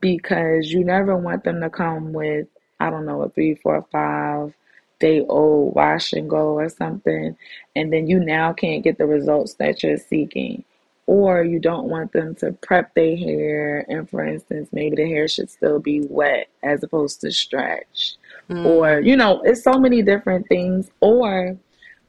[0.00, 2.46] because you never want them to come with,
[2.80, 4.54] I don't know, a three, four, five
[5.00, 7.36] day old wash and go or something,
[7.76, 10.64] and then you now can't get the results that you're seeking.
[11.06, 13.84] Or you don't want them to prep their hair.
[13.90, 18.14] And for instance maybe the hair should still be wet as opposed to stretch
[18.48, 18.64] mm.
[18.64, 20.90] or you know it's so many different things.
[21.00, 21.58] Or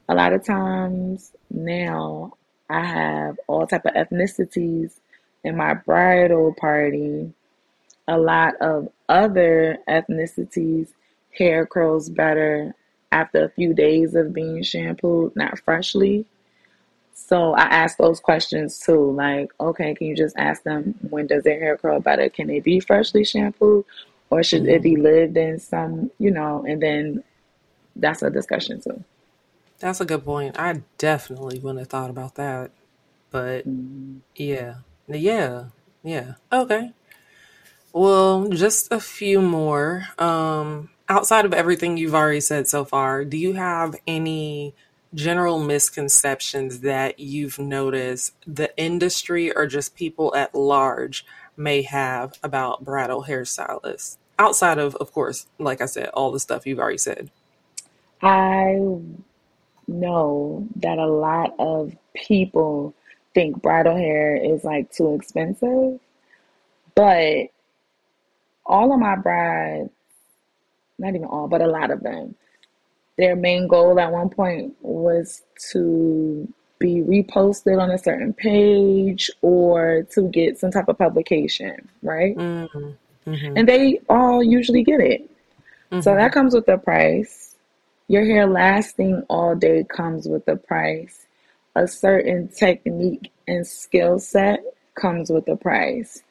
[0.08, 2.32] a lot of times now
[2.70, 4.92] i have all type of ethnicities
[5.44, 7.32] in my bridal party
[8.08, 10.88] a lot of other ethnicities
[11.30, 12.74] hair curls better
[13.10, 16.26] after a few days of being shampooed not freshly
[17.14, 19.12] so I ask those questions too.
[19.12, 22.28] Like, okay, can you just ask them when does their hair curl better?
[22.28, 23.84] Can it be freshly shampooed
[24.30, 25.02] or should it be mm-hmm.
[25.02, 27.22] lived in some, you know, and then
[27.96, 29.04] that's a discussion too.
[29.78, 30.58] That's a good point.
[30.58, 32.70] I definitely wouldn't have thought about that.
[33.30, 34.18] But mm-hmm.
[34.36, 34.76] yeah.
[35.14, 35.66] Yeah.
[36.02, 36.34] Yeah.
[36.52, 36.92] Okay.
[37.92, 40.04] Well, just a few more.
[40.18, 44.74] Um outside of everything you've already said so far, do you have any
[45.14, 52.84] general misconceptions that you've noticed the industry or just people at large may have about
[52.84, 57.30] bridal hairstylists outside of of course like i said all the stuff you've already said
[58.22, 58.78] i
[59.86, 62.94] know that a lot of people
[63.34, 65.98] think bridal hair is like too expensive
[66.94, 67.46] but
[68.66, 69.90] all of my brides
[70.98, 72.34] not even all but a lot of them
[73.18, 76.48] their main goal at one point was to
[76.82, 82.36] be reposted on a certain page or to get some type of publication, right?
[82.36, 83.30] Mm-hmm.
[83.30, 83.56] Mm-hmm.
[83.56, 85.22] And they all usually get it.
[85.92, 86.00] Mm-hmm.
[86.00, 87.54] So that comes with the price.
[88.08, 91.26] Your hair lasting all day comes with the price.
[91.74, 94.62] A certain technique and skill set
[94.94, 96.22] comes with a price.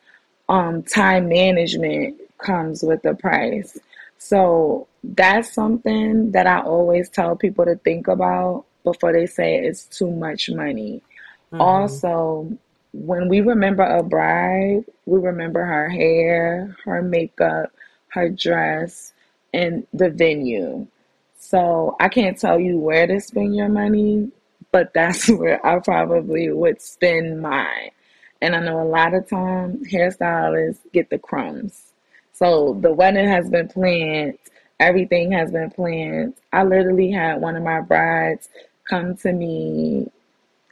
[0.49, 3.77] Um, time management comes with a price.
[4.17, 9.85] So that's something that I always tell people to think about before they say it's
[9.85, 11.01] too much money.
[11.51, 11.61] Mm-hmm.
[11.61, 12.51] Also,
[12.93, 17.71] when we remember a bride, we remember her hair, her makeup,
[18.09, 19.13] her dress,
[19.53, 20.85] and the venue.
[21.39, 24.31] So I can't tell you where to spend your money,
[24.71, 27.91] but that's where I probably would spend mine.
[28.41, 31.93] And I know a lot of times hairstylists get the crumbs.
[32.33, 34.37] So the wedding has been planned.
[34.79, 36.33] Everything has been planned.
[36.51, 38.49] I literally had one of my brides
[38.89, 40.09] come to me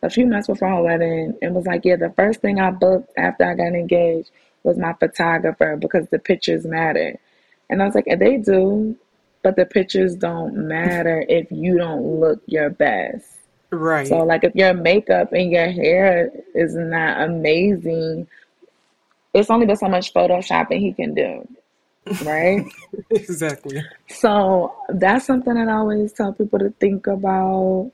[0.02, 3.12] a few months before her wedding and was like, Yeah, the first thing I booked
[3.18, 4.32] after I got engaged
[4.64, 7.20] was my photographer because the pictures matter.
[7.70, 8.98] And I was like, They do,
[9.44, 13.39] but the pictures don't matter if you don't look your best.
[13.72, 14.08] Right.
[14.08, 18.28] So, like, if your makeup and your hair is not amazing,
[19.34, 21.48] it's only but so much photoshopping he can do.
[22.24, 22.66] right?
[23.12, 23.82] exactly.
[24.08, 27.92] So that's something that I always tell people to think about.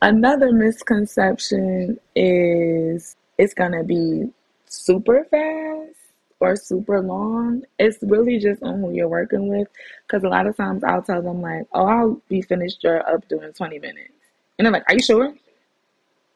[0.00, 4.28] Another misconception is it's going to be
[4.66, 5.96] super fast
[6.40, 7.62] or super long.
[7.78, 9.68] It's really just on who you're working with.
[10.06, 13.28] Because a lot of times I'll tell them, like, oh, I'll be finished your up
[13.28, 14.12] doing 20 minutes.
[14.58, 15.34] And I'm like, are you sure?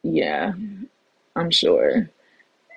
[0.02, 0.52] Yeah,
[1.34, 2.08] I'm sure.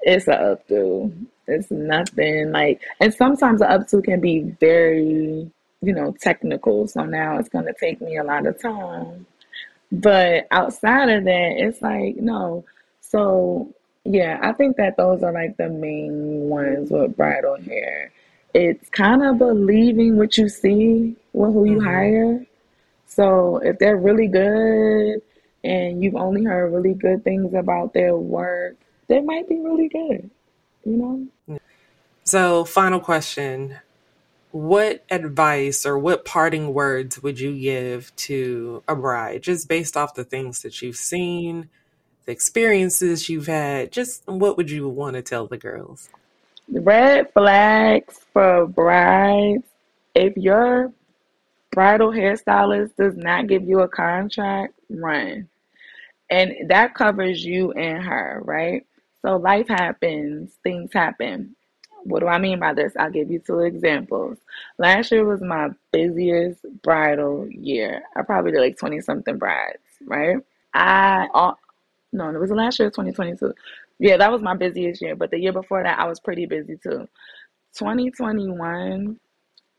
[0.01, 1.13] It's a updo.
[1.47, 5.49] It's nothing like, and sometimes the updo can be very,
[5.81, 6.87] you know, technical.
[6.87, 9.25] So now it's going to take me a lot of time.
[9.91, 12.65] But outside of that, it's like, no.
[13.01, 13.73] So
[14.05, 18.11] yeah, I think that those are like the main ones with bridal hair.
[18.53, 21.87] It's kind of believing what you see with who you mm-hmm.
[21.87, 22.45] hire.
[23.05, 25.21] So if they're really good
[25.63, 28.75] and you've only heard really good things about their work,
[29.07, 30.29] they might be really good,
[30.85, 30.97] you
[31.47, 31.59] know?
[32.23, 33.79] So, final question
[34.51, 40.13] What advice or what parting words would you give to a bride just based off
[40.13, 41.69] the things that you've seen,
[42.25, 43.91] the experiences you've had?
[43.91, 46.09] Just what would you want to tell the girls?
[46.71, 49.63] Red flags for brides.
[50.13, 50.91] If your
[51.71, 55.47] bridal hairstylist does not give you a contract, run.
[56.29, 58.85] And that covers you and her, right?
[59.21, 61.55] So life happens, things happen.
[62.03, 62.93] What do I mean by this?
[62.97, 64.37] I'll give you two examples.
[64.77, 68.03] Last year was my busiest bridal year.
[68.15, 70.37] I probably did like 20 something brides, right?
[70.73, 71.53] I, uh,
[72.13, 73.53] no, it was the last year, 2022.
[73.99, 75.15] Yeah, that was my busiest year.
[75.15, 77.07] But the year before that, I was pretty busy too.
[77.77, 79.19] 2021,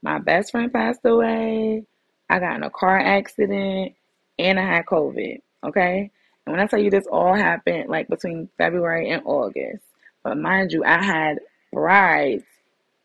[0.03, 1.85] my best friend passed away.
[2.29, 3.95] I got in a car accident
[4.41, 5.41] and I had COVID.
[5.65, 6.11] Okay.
[6.47, 9.85] And when I tell you this all happened like between February and August.
[10.23, 11.39] But mind you, I had
[11.73, 12.45] brides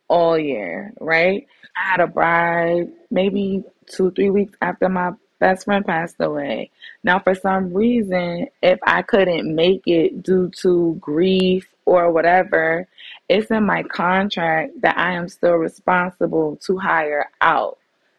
[0.07, 1.45] all year, right?
[1.77, 6.71] I had a bride maybe two, three weeks after my best friend passed away.
[7.03, 12.87] Now, for some reason, if I couldn't make it due to grief or whatever,
[13.29, 17.77] it's in my contract that I am still responsible to hire out.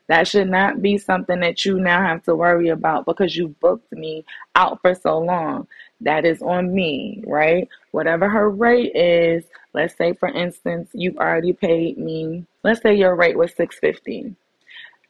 [0.08, 3.90] That should not be something that you now have to worry about because you booked
[3.92, 5.66] me out for so long.
[6.00, 7.68] That is on me, right?
[7.90, 13.16] Whatever her rate is, let's say for instance, you've already paid me, let's say your
[13.16, 14.36] rate was 650,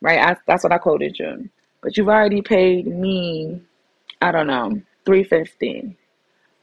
[0.01, 0.21] right?
[0.21, 1.51] I, that's what I quoted you.
[1.83, 3.61] But you've already paid me,
[4.23, 5.97] I don't know, 350.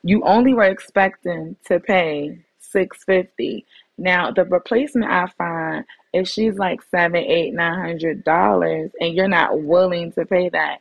[0.04, 3.65] You only were expecting to pay 650
[3.98, 9.28] now the replacement I find if she's like seven, eight, nine hundred dollars and you're
[9.28, 10.80] not willing to pay that,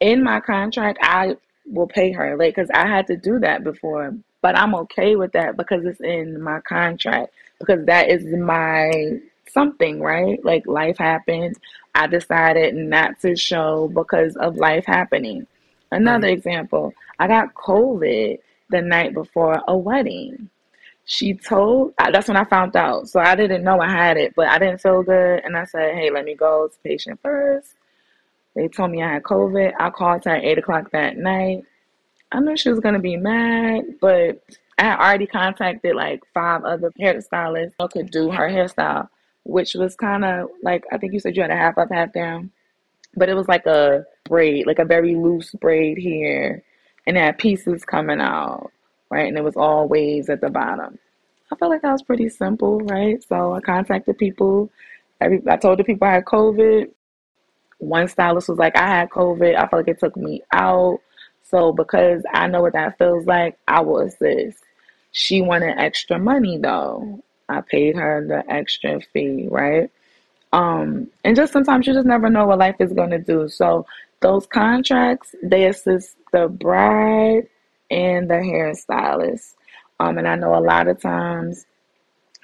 [0.00, 4.14] in my contract I will pay her like because I had to do that before.
[4.40, 10.00] But I'm okay with that because it's in my contract because that is my something,
[10.00, 10.44] right?
[10.44, 11.56] Like life happened.
[11.94, 15.46] I decided not to show because of life happening.
[15.90, 16.36] Another right.
[16.36, 18.38] example, I got COVID
[18.70, 20.50] the night before a wedding
[21.06, 23.08] she told that's when I found out.
[23.08, 25.42] So I didn't know I had it, but I didn't feel good.
[25.44, 27.74] And I said, hey, let me go to patient first.
[28.54, 29.72] They told me I had COVID.
[29.78, 31.64] I called her at 8 o'clock that night.
[32.32, 34.42] I knew she was to be mad, but
[34.78, 39.08] I had already contacted like five other hairstylists who could do her hairstyle,
[39.44, 42.12] which was kind of like, I think you said you had a half up, half
[42.12, 42.50] down,
[43.14, 46.62] but it was like a braid, like a very loose braid here,
[47.06, 48.72] and had pieces coming out
[49.14, 49.28] right?
[49.28, 50.98] And it was all waves at the bottom.
[51.52, 53.22] I felt like that was pretty simple, right?
[53.22, 54.70] So I contacted people.
[55.20, 56.90] Every, I told the people I had COVID.
[57.78, 59.54] One stylist was like, I had COVID.
[59.54, 60.98] I felt like it took me out.
[61.44, 64.58] So because I know what that feels like, I will assist.
[65.12, 67.22] She wanted extra money though.
[67.48, 69.92] I paid her the extra fee, right?
[70.52, 73.48] Um, and just sometimes you just never know what life is gonna do.
[73.48, 73.86] So
[74.20, 77.46] those contracts, they assist the bride
[77.90, 79.54] and the hairstylist.
[80.00, 81.66] Um, and I know a lot of times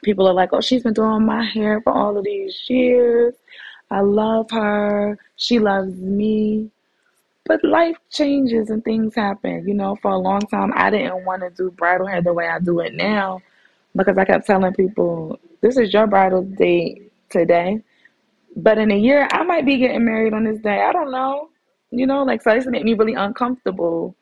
[0.03, 3.35] people are like, oh, she's been doing my hair for all of these years.
[3.91, 5.19] I love her.
[5.37, 6.71] She loves me.
[7.47, 9.67] But life changes and things happen.
[9.67, 12.49] You know, for a long time, I didn't want to do bridal hair the way
[12.49, 13.43] I do it now
[13.97, 17.83] because I kept telling people, this is your bridal date today.
[18.57, 20.83] But in a year, I might be getting married on this day.
[20.83, 21.49] I don't know.
[21.91, 24.15] You know, like, so this made me really uncomfortable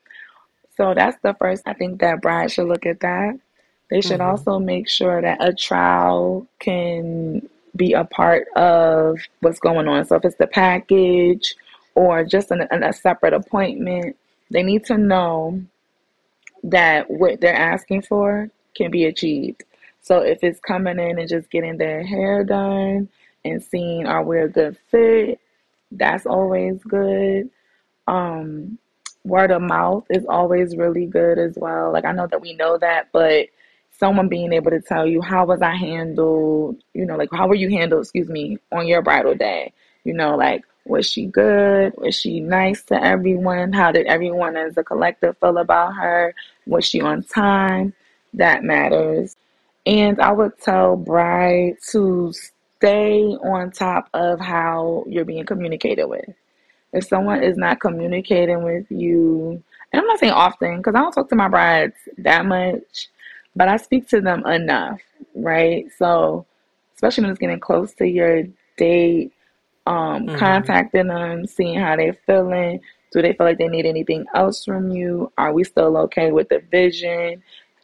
[0.79, 1.63] so that's the first.
[1.65, 3.37] I think that brides should look at that.
[3.89, 4.29] They should mm-hmm.
[4.29, 10.05] also make sure that a trial can be a part of what's going on.
[10.05, 11.53] So if it's the package
[11.95, 14.15] or just an, an, a separate appointment,
[14.51, 15.61] they need to know
[16.63, 19.65] that what they're asking for can be achieved.
[19.99, 23.09] So if it's coming in and just getting their hair done
[23.43, 25.41] and seeing are we a good fit.
[25.91, 27.49] That's always good.
[28.07, 28.77] Um,
[29.29, 31.93] word of mouth is always really good as well.
[31.93, 33.47] Like I know that we know that, but
[33.97, 37.55] someone being able to tell you how was I handled, you know, like how were
[37.55, 39.73] you handled, excuse me, on your bridal day?
[40.03, 41.93] You know, like was she good?
[41.97, 43.73] Was she nice to everyone?
[43.73, 46.33] How did everyone as a collective feel about her?
[46.65, 47.93] Was she on time?
[48.33, 49.35] That matters.
[49.85, 52.33] And I would tell bride to
[52.79, 56.29] stay on top of how you're being communicated with.
[56.93, 59.61] If someone is not communicating with you,
[59.91, 63.09] and I'm not saying often because I don't talk to my brides that much,
[63.55, 64.99] but I speak to them enough,
[65.35, 65.85] right?
[65.97, 66.45] So,
[66.95, 68.43] especially when it's getting close to your
[68.77, 69.31] date,
[69.85, 70.37] um, mm-hmm.
[70.37, 72.79] contacting them, seeing how they're feeling.
[73.11, 75.31] Do they feel like they need anything else from you?
[75.37, 77.41] Are we still okay with the vision?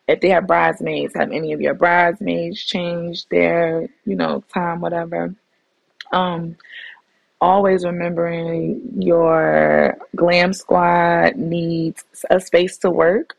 [0.07, 5.33] If they have bridesmaids, have any of your bridesmaids changed their, you know, time, whatever?
[6.11, 6.57] Um,
[7.45, 13.37] always remembering your glam squad needs a space to work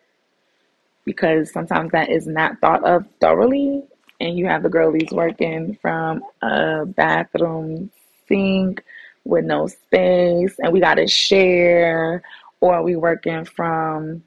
[1.05, 3.83] because sometimes that is not thought of thoroughly.
[4.21, 7.91] And you have the girlies working from a bathroom
[8.29, 8.83] sink
[9.25, 12.23] with no space, and we got to share,
[12.61, 14.23] or we working from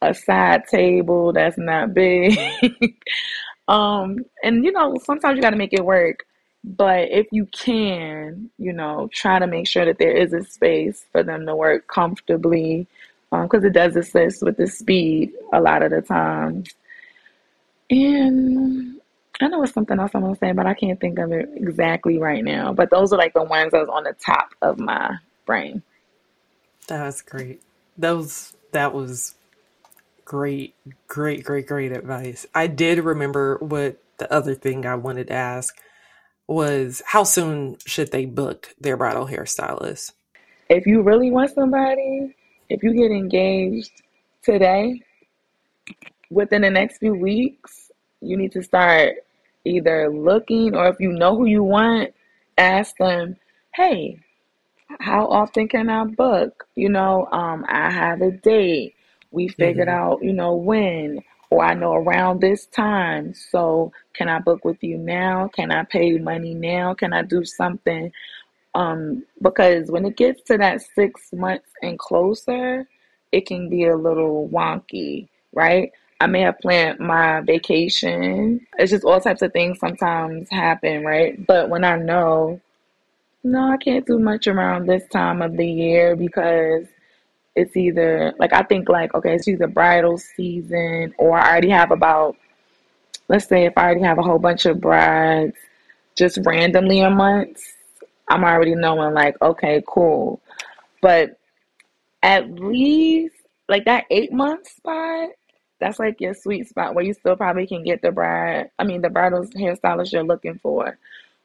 [0.00, 2.38] a side table that's not big.
[3.68, 6.24] um, and you know, sometimes you got to make it work.
[6.62, 11.06] But if you can, you know, try to make sure that there is a space
[11.10, 12.86] for them to work comfortably
[13.30, 16.74] because um, it does assist with the speed a lot of the times.
[17.88, 19.00] And
[19.40, 22.18] I know it's something else I'm gonna say, but I can't think of it exactly
[22.18, 22.72] right now.
[22.72, 25.82] But those are like the ones that was on the top of my brain.
[26.88, 27.62] That was great.
[27.96, 29.34] Those that was
[30.24, 30.74] great,
[31.08, 32.46] great, great, great advice.
[32.54, 35.76] I did remember what the other thing I wanted to ask
[36.50, 40.12] was how soon should they book their bridal hairstylist?
[40.68, 42.36] If you really want somebody,
[42.68, 44.02] if you get engaged
[44.42, 45.02] today,
[46.30, 47.90] within the next few weeks,
[48.20, 49.16] you need to start
[49.64, 52.12] either looking or if you know who you want,
[52.58, 53.36] ask them,
[53.74, 54.18] hey,
[54.98, 56.66] how often can I book?
[56.74, 58.94] You know, um, I have a date.
[59.30, 60.12] We figured mm-hmm.
[60.12, 61.20] out, you know, when,
[61.50, 63.34] or I know around this time.
[63.34, 65.48] So can I book with you now?
[65.54, 66.94] Can I pay money now?
[66.94, 68.12] Can I do something
[68.74, 72.86] um, because when it gets to that six months and closer,
[73.32, 75.92] it can be a little wonky, right?
[76.20, 78.66] I may have planned my vacation.
[78.78, 81.44] It's just all types of things sometimes happen, right?
[81.46, 82.60] But when I know,
[83.42, 86.86] no, I can't do much around this time of the year because
[87.56, 91.90] it's either like I think like okay, it's either bridal season or I already have
[91.90, 92.36] about
[93.28, 95.56] let's say if I already have a whole bunch of brides
[96.16, 97.60] just randomly a month
[98.30, 100.40] I'm already knowing like, okay, cool.
[101.02, 101.36] But
[102.22, 103.34] at least
[103.68, 105.30] like that eight month spot,
[105.80, 109.02] that's like your sweet spot where you still probably can get the bride, I mean
[109.02, 110.96] the bridal hairstylist you're looking for.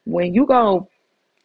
[0.06, 0.88] When you go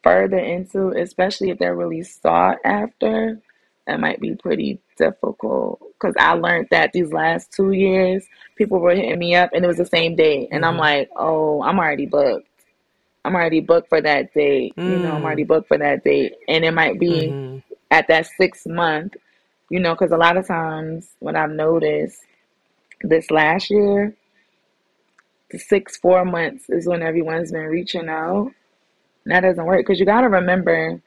[0.03, 3.41] further into, especially if they're really sought after,
[3.87, 5.81] that might be pretty difficult.
[5.99, 8.25] Cause I learned that these last two years,
[8.55, 10.47] people were hitting me up and it was the same day.
[10.51, 10.73] And mm-hmm.
[10.73, 12.47] I'm like, oh, I'm already booked.
[13.23, 14.75] I'm already booked for that date.
[14.75, 14.89] Mm.
[14.89, 15.49] You know, I'm already mm.
[15.49, 16.33] booked for that date.
[16.47, 17.59] And it might be mm-hmm.
[17.91, 19.15] at that six month,
[19.69, 22.21] you know, because a lot of times what I've noticed
[23.03, 24.15] this last year,
[25.51, 28.51] the six, four months is when everyone's been reaching out.
[29.25, 30.99] And that doesn't work because you got to remember,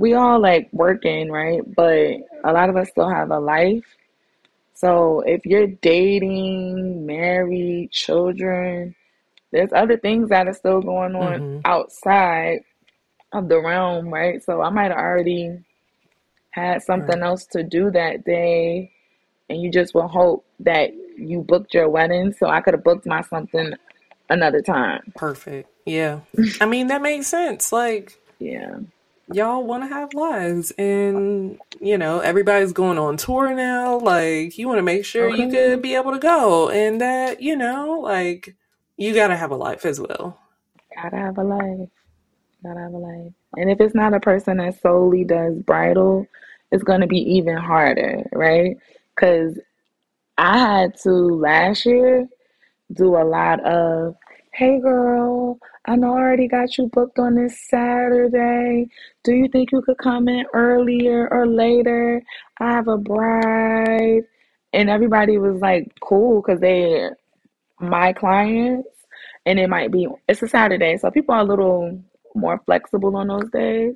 [0.00, 1.60] we all like working, right?
[1.76, 3.84] But a lot of us still have a life.
[4.72, 8.94] So if you're dating, married, children,
[9.52, 11.60] there's other things that are still going on mm-hmm.
[11.66, 12.60] outside
[13.34, 14.42] of the realm, right?
[14.42, 15.62] So I might have already
[16.52, 17.28] had something right.
[17.28, 18.90] else to do that day,
[19.50, 22.32] and you just will hope that you booked your wedding.
[22.32, 23.74] So I could have booked my something
[24.30, 25.12] another time.
[25.14, 25.68] Perfect.
[25.84, 26.20] Yeah.
[26.58, 27.70] I mean, that makes sense.
[27.70, 28.78] Like, yeah.
[29.32, 33.98] Y'all want to have lives, and you know everybody's going on tour now.
[33.98, 35.42] Like, you want to make sure okay.
[35.42, 38.56] you could be able to go, and that you know, like,
[38.96, 40.38] you gotta have a life as well.
[40.96, 41.88] Gotta have a life.
[42.62, 43.32] Gotta have a life.
[43.56, 46.26] And if it's not a person that solely does bridal,
[46.72, 48.76] it's gonna be even harder, right?
[49.14, 49.58] Because
[50.38, 52.28] I had to last year
[52.92, 54.16] do a lot of,
[54.52, 58.88] hey girl, I know I already got you booked on this Saturday.
[59.24, 62.22] Do you think you could come in earlier or later?
[62.58, 64.22] I have a bride.
[64.72, 67.16] And everybody was like cool because they're
[67.80, 68.88] my clients,
[69.46, 72.00] and it might be it's a Saturday, so people are a little
[72.34, 73.94] more flexible on those days.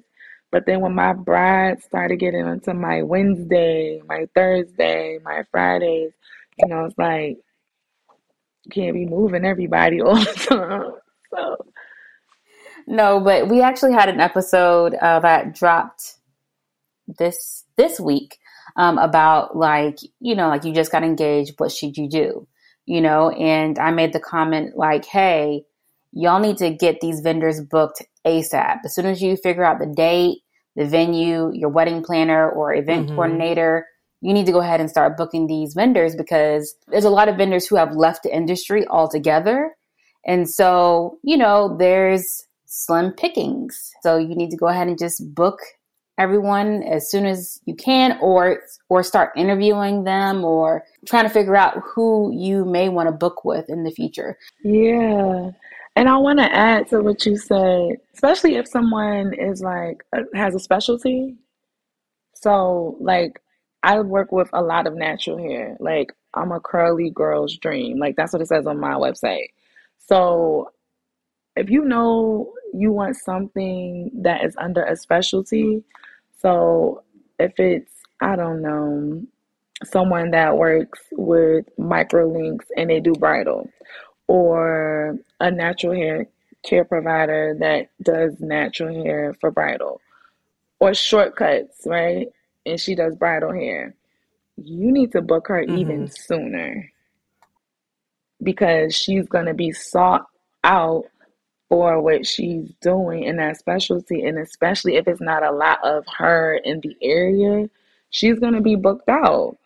[0.50, 6.12] But then when my bride started getting into my Wednesday, my Thursday, my Fridays,
[6.59, 7.38] you know, it's like
[8.71, 10.93] can't be moving everybody all the time.
[11.35, 11.57] So
[12.87, 16.17] no, but we actually had an episode uh, that dropped
[17.19, 18.39] this this week
[18.77, 21.55] um, about like you know like you just got engaged.
[21.59, 22.47] What should you do?
[22.87, 25.65] You know, and I made the comment like, hey,
[26.12, 28.81] y'all need to get these vendors booked ASAP.
[28.85, 30.39] As soon as you figure out the date,
[30.77, 33.15] the venue, your wedding planner or event mm-hmm.
[33.15, 33.87] coordinator,
[34.25, 37.37] you need to go ahead and start booking these vendors because there's a lot of
[37.37, 39.77] vendors who have left the industry altogether.
[40.25, 43.93] And so, you know, there's slim pickings.
[44.03, 45.59] So you need to go ahead and just book
[46.16, 51.57] everyone as soon as you can or or start interviewing them or trying to figure
[51.57, 54.39] out who you may want to book with in the future.
[54.62, 55.51] Yeah.
[55.97, 60.22] And I want to add to what you said, especially if someone is like uh,
[60.35, 61.37] has a specialty.
[62.33, 63.41] So, like
[63.85, 65.76] I work with a lot of natural hair.
[65.78, 67.99] Like I'm a curly girl's dream.
[67.99, 69.49] Like that's what it says on my website.
[70.09, 70.70] So,
[71.55, 75.85] if you know you want something that is under a specialty,
[76.41, 77.05] so
[77.39, 79.22] if it's, I don't know,
[79.85, 83.68] someone that works with micro links and they do bridal,
[84.28, 86.26] or a natural hair
[86.64, 90.01] care provider that does natural hair for bridal,
[90.80, 92.28] or shortcuts, right?
[92.67, 93.95] And she does bridal hair.
[94.57, 95.77] You need to book her mm-hmm.
[95.77, 96.91] even sooner
[98.43, 100.27] because she's going to be sought
[100.62, 101.05] out
[101.69, 104.25] for what she's doing in that specialty.
[104.25, 107.69] And especially if it's not a lot of her in the area,
[108.11, 109.57] she's going to be booked out.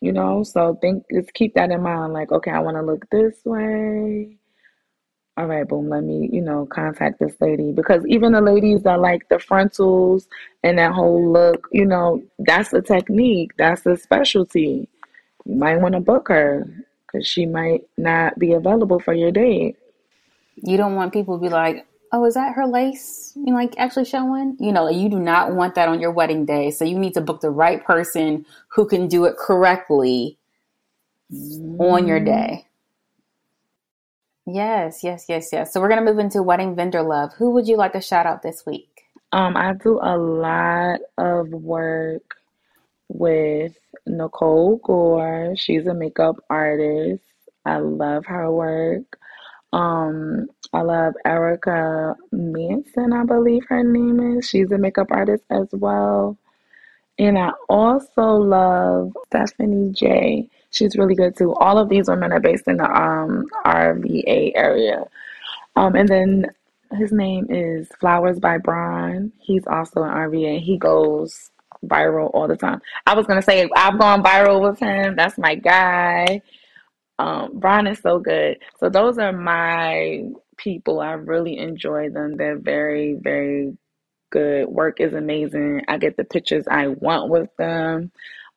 [0.00, 2.12] You know, so think, just keep that in mind.
[2.12, 4.36] Like, okay, I want to look this way.
[5.36, 7.72] All right, boom, let me, you know, contact this lady.
[7.72, 10.28] Because even the ladies that like the frontals
[10.62, 14.88] and that whole look, you know, that's a technique, that's a specialty.
[15.44, 16.66] You might want to book her
[17.06, 19.76] because she might not be available for your date.
[20.56, 23.32] You don't want people to be like, oh, is that her lace?
[23.34, 24.56] You know, like actually showing?
[24.60, 26.70] You know, you do not want that on your wedding day.
[26.70, 30.38] So you need to book the right person who can do it correctly
[31.32, 31.80] mm.
[31.80, 32.26] on your mm-hmm.
[32.26, 32.66] day.
[34.46, 35.72] Yes, yes, yes, yes.
[35.72, 37.32] So we're gonna move into wedding vendor love.
[37.34, 39.04] Who would you like to shout out this week?
[39.32, 42.36] Um, I do a lot of work
[43.08, 43.76] with
[44.06, 45.54] Nicole Gore.
[45.56, 47.24] She's a makeup artist.
[47.64, 49.18] I love her work.
[49.72, 54.48] Um, I love Erica Manson, I believe her name is.
[54.48, 56.36] She's a makeup artist as well.
[57.18, 60.48] And I also love Stephanie J.
[60.74, 61.54] She's really good too.
[61.54, 65.04] All of these women are based in the um, RVA area.
[65.76, 66.46] Um, and then
[66.92, 69.32] his name is Flowers by Brian.
[69.38, 70.60] He's also an RVA.
[70.60, 71.50] He goes
[71.86, 72.80] viral all the time.
[73.06, 75.14] I was gonna say I've gone viral with him.
[75.16, 76.42] That's my guy.
[77.20, 78.58] Um, Brian is so good.
[78.80, 80.24] So those are my
[80.56, 81.00] people.
[81.00, 82.36] I really enjoy them.
[82.36, 83.76] They're very, very
[84.30, 84.66] good.
[84.66, 85.82] Work is amazing.
[85.86, 88.10] I get the pictures I want with them.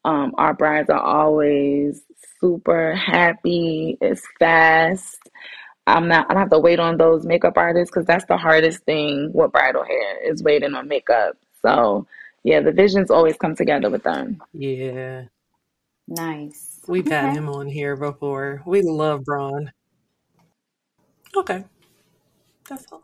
[0.04, 2.02] Um, our brides are always
[2.40, 3.98] super happy.
[4.02, 5.20] It's fast.
[5.86, 6.28] I'm not.
[6.30, 9.52] I don't have to wait on those makeup artists because that's the hardest thing with
[9.52, 11.38] bridal hair is waiting on makeup.
[11.62, 12.06] So
[12.44, 14.42] yeah, the visions always come together with them.
[14.54, 15.26] Yeah.
[16.08, 16.80] Nice.
[16.88, 17.16] We've okay.
[17.16, 18.62] had him on here before.
[18.66, 19.72] We love Brian.
[21.36, 21.66] Okay.
[22.70, 23.04] That's all.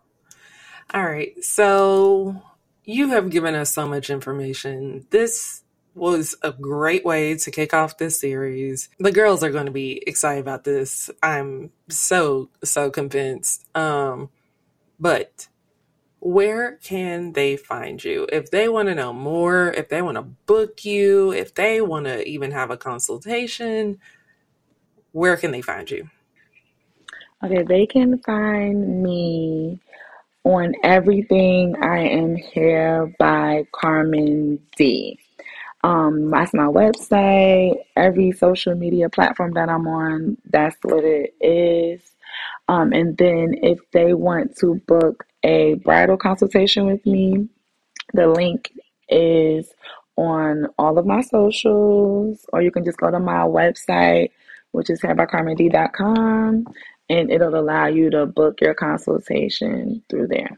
[0.94, 1.42] All right.
[1.44, 2.42] So
[2.86, 5.06] you have given us so much information.
[5.10, 5.63] This
[5.96, 8.90] was a great way to kick off this series.
[9.00, 11.10] The girls are going to be excited about this.
[11.22, 13.66] I'm so so convinced.
[13.76, 14.30] Um
[15.00, 15.48] but
[16.20, 20.22] where can they find you if they want to know more if they want to
[20.22, 24.00] book you if they want to even have a consultation
[25.12, 26.10] where can they find you
[27.44, 29.78] okay they can find me
[30.46, 35.20] on everything i am Hair by Carmen D
[35.84, 42.14] um, that's my website every social media platform that i'm on that's what it is
[42.68, 47.48] um, and then if they want to book a bridal consultation with me,
[48.14, 48.72] the link
[49.10, 49.70] is
[50.16, 54.32] on all of my socials, or you can just go to my website,
[54.72, 56.66] which is hairbycarmend.com,
[57.10, 60.58] and it'll allow you to book your consultation through there.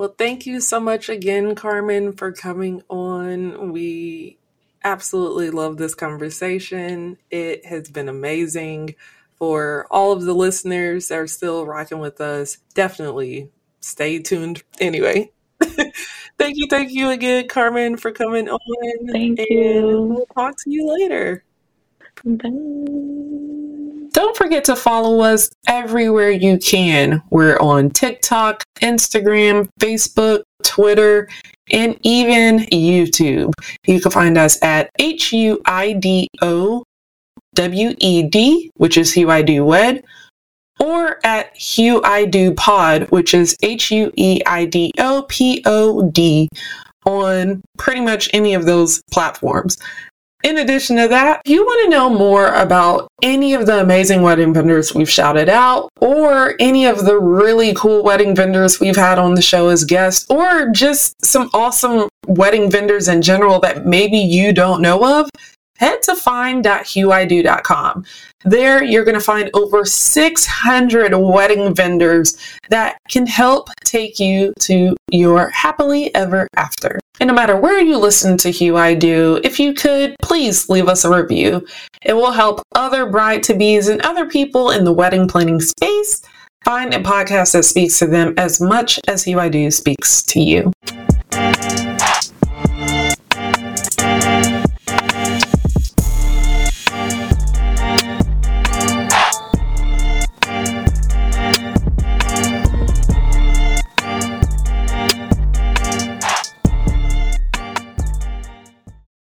[0.00, 3.70] Well, thank you so much again, Carmen, for coming on.
[3.70, 4.38] We
[4.82, 7.18] absolutely love this conversation.
[7.30, 8.94] It has been amazing
[9.34, 12.56] for all of the listeners that are still rocking with us.
[12.72, 14.62] Definitely stay tuned.
[14.80, 19.06] Anyway, thank you, thank you again, Carmen, for coming on.
[19.12, 20.00] Thank you.
[20.00, 21.44] We'll talk to you later.
[22.24, 23.20] Bye.
[24.20, 27.22] Don't forget to follow us everywhere you can.
[27.30, 31.26] We're on TikTok, Instagram, Facebook, Twitter,
[31.72, 33.54] and even YouTube.
[33.86, 36.84] You can find us at H U I D O
[37.54, 40.04] W E D, which is Hue I Do Wed,
[40.78, 45.62] or at Hue I Do Pod, which is H U E I D O P
[45.64, 46.46] O D,
[47.06, 49.78] on pretty much any of those platforms.
[50.42, 54.22] In addition to that, if you want to know more about any of the amazing
[54.22, 59.18] wedding vendors we've shouted out, or any of the really cool wedding vendors we've had
[59.18, 64.16] on the show as guests, or just some awesome wedding vendors in general that maybe
[64.16, 65.28] you don't know of,
[65.80, 68.04] head to find.huido.com.
[68.44, 74.96] There, you're going to find over 600 wedding vendors that can help take you to
[75.10, 77.00] your happily ever after.
[77.18, 80.88] And no matter where you listen to Hue I Do, if you could, please leave
[80.88, 81.66] us a review.
[82.02, 86.22] It will help other bride to bees and other people in the wedding planning space
[86.64, 90.40] find a podcast that speaks to them as much as Hue I Do speaks to
[90.40, 90.72] you.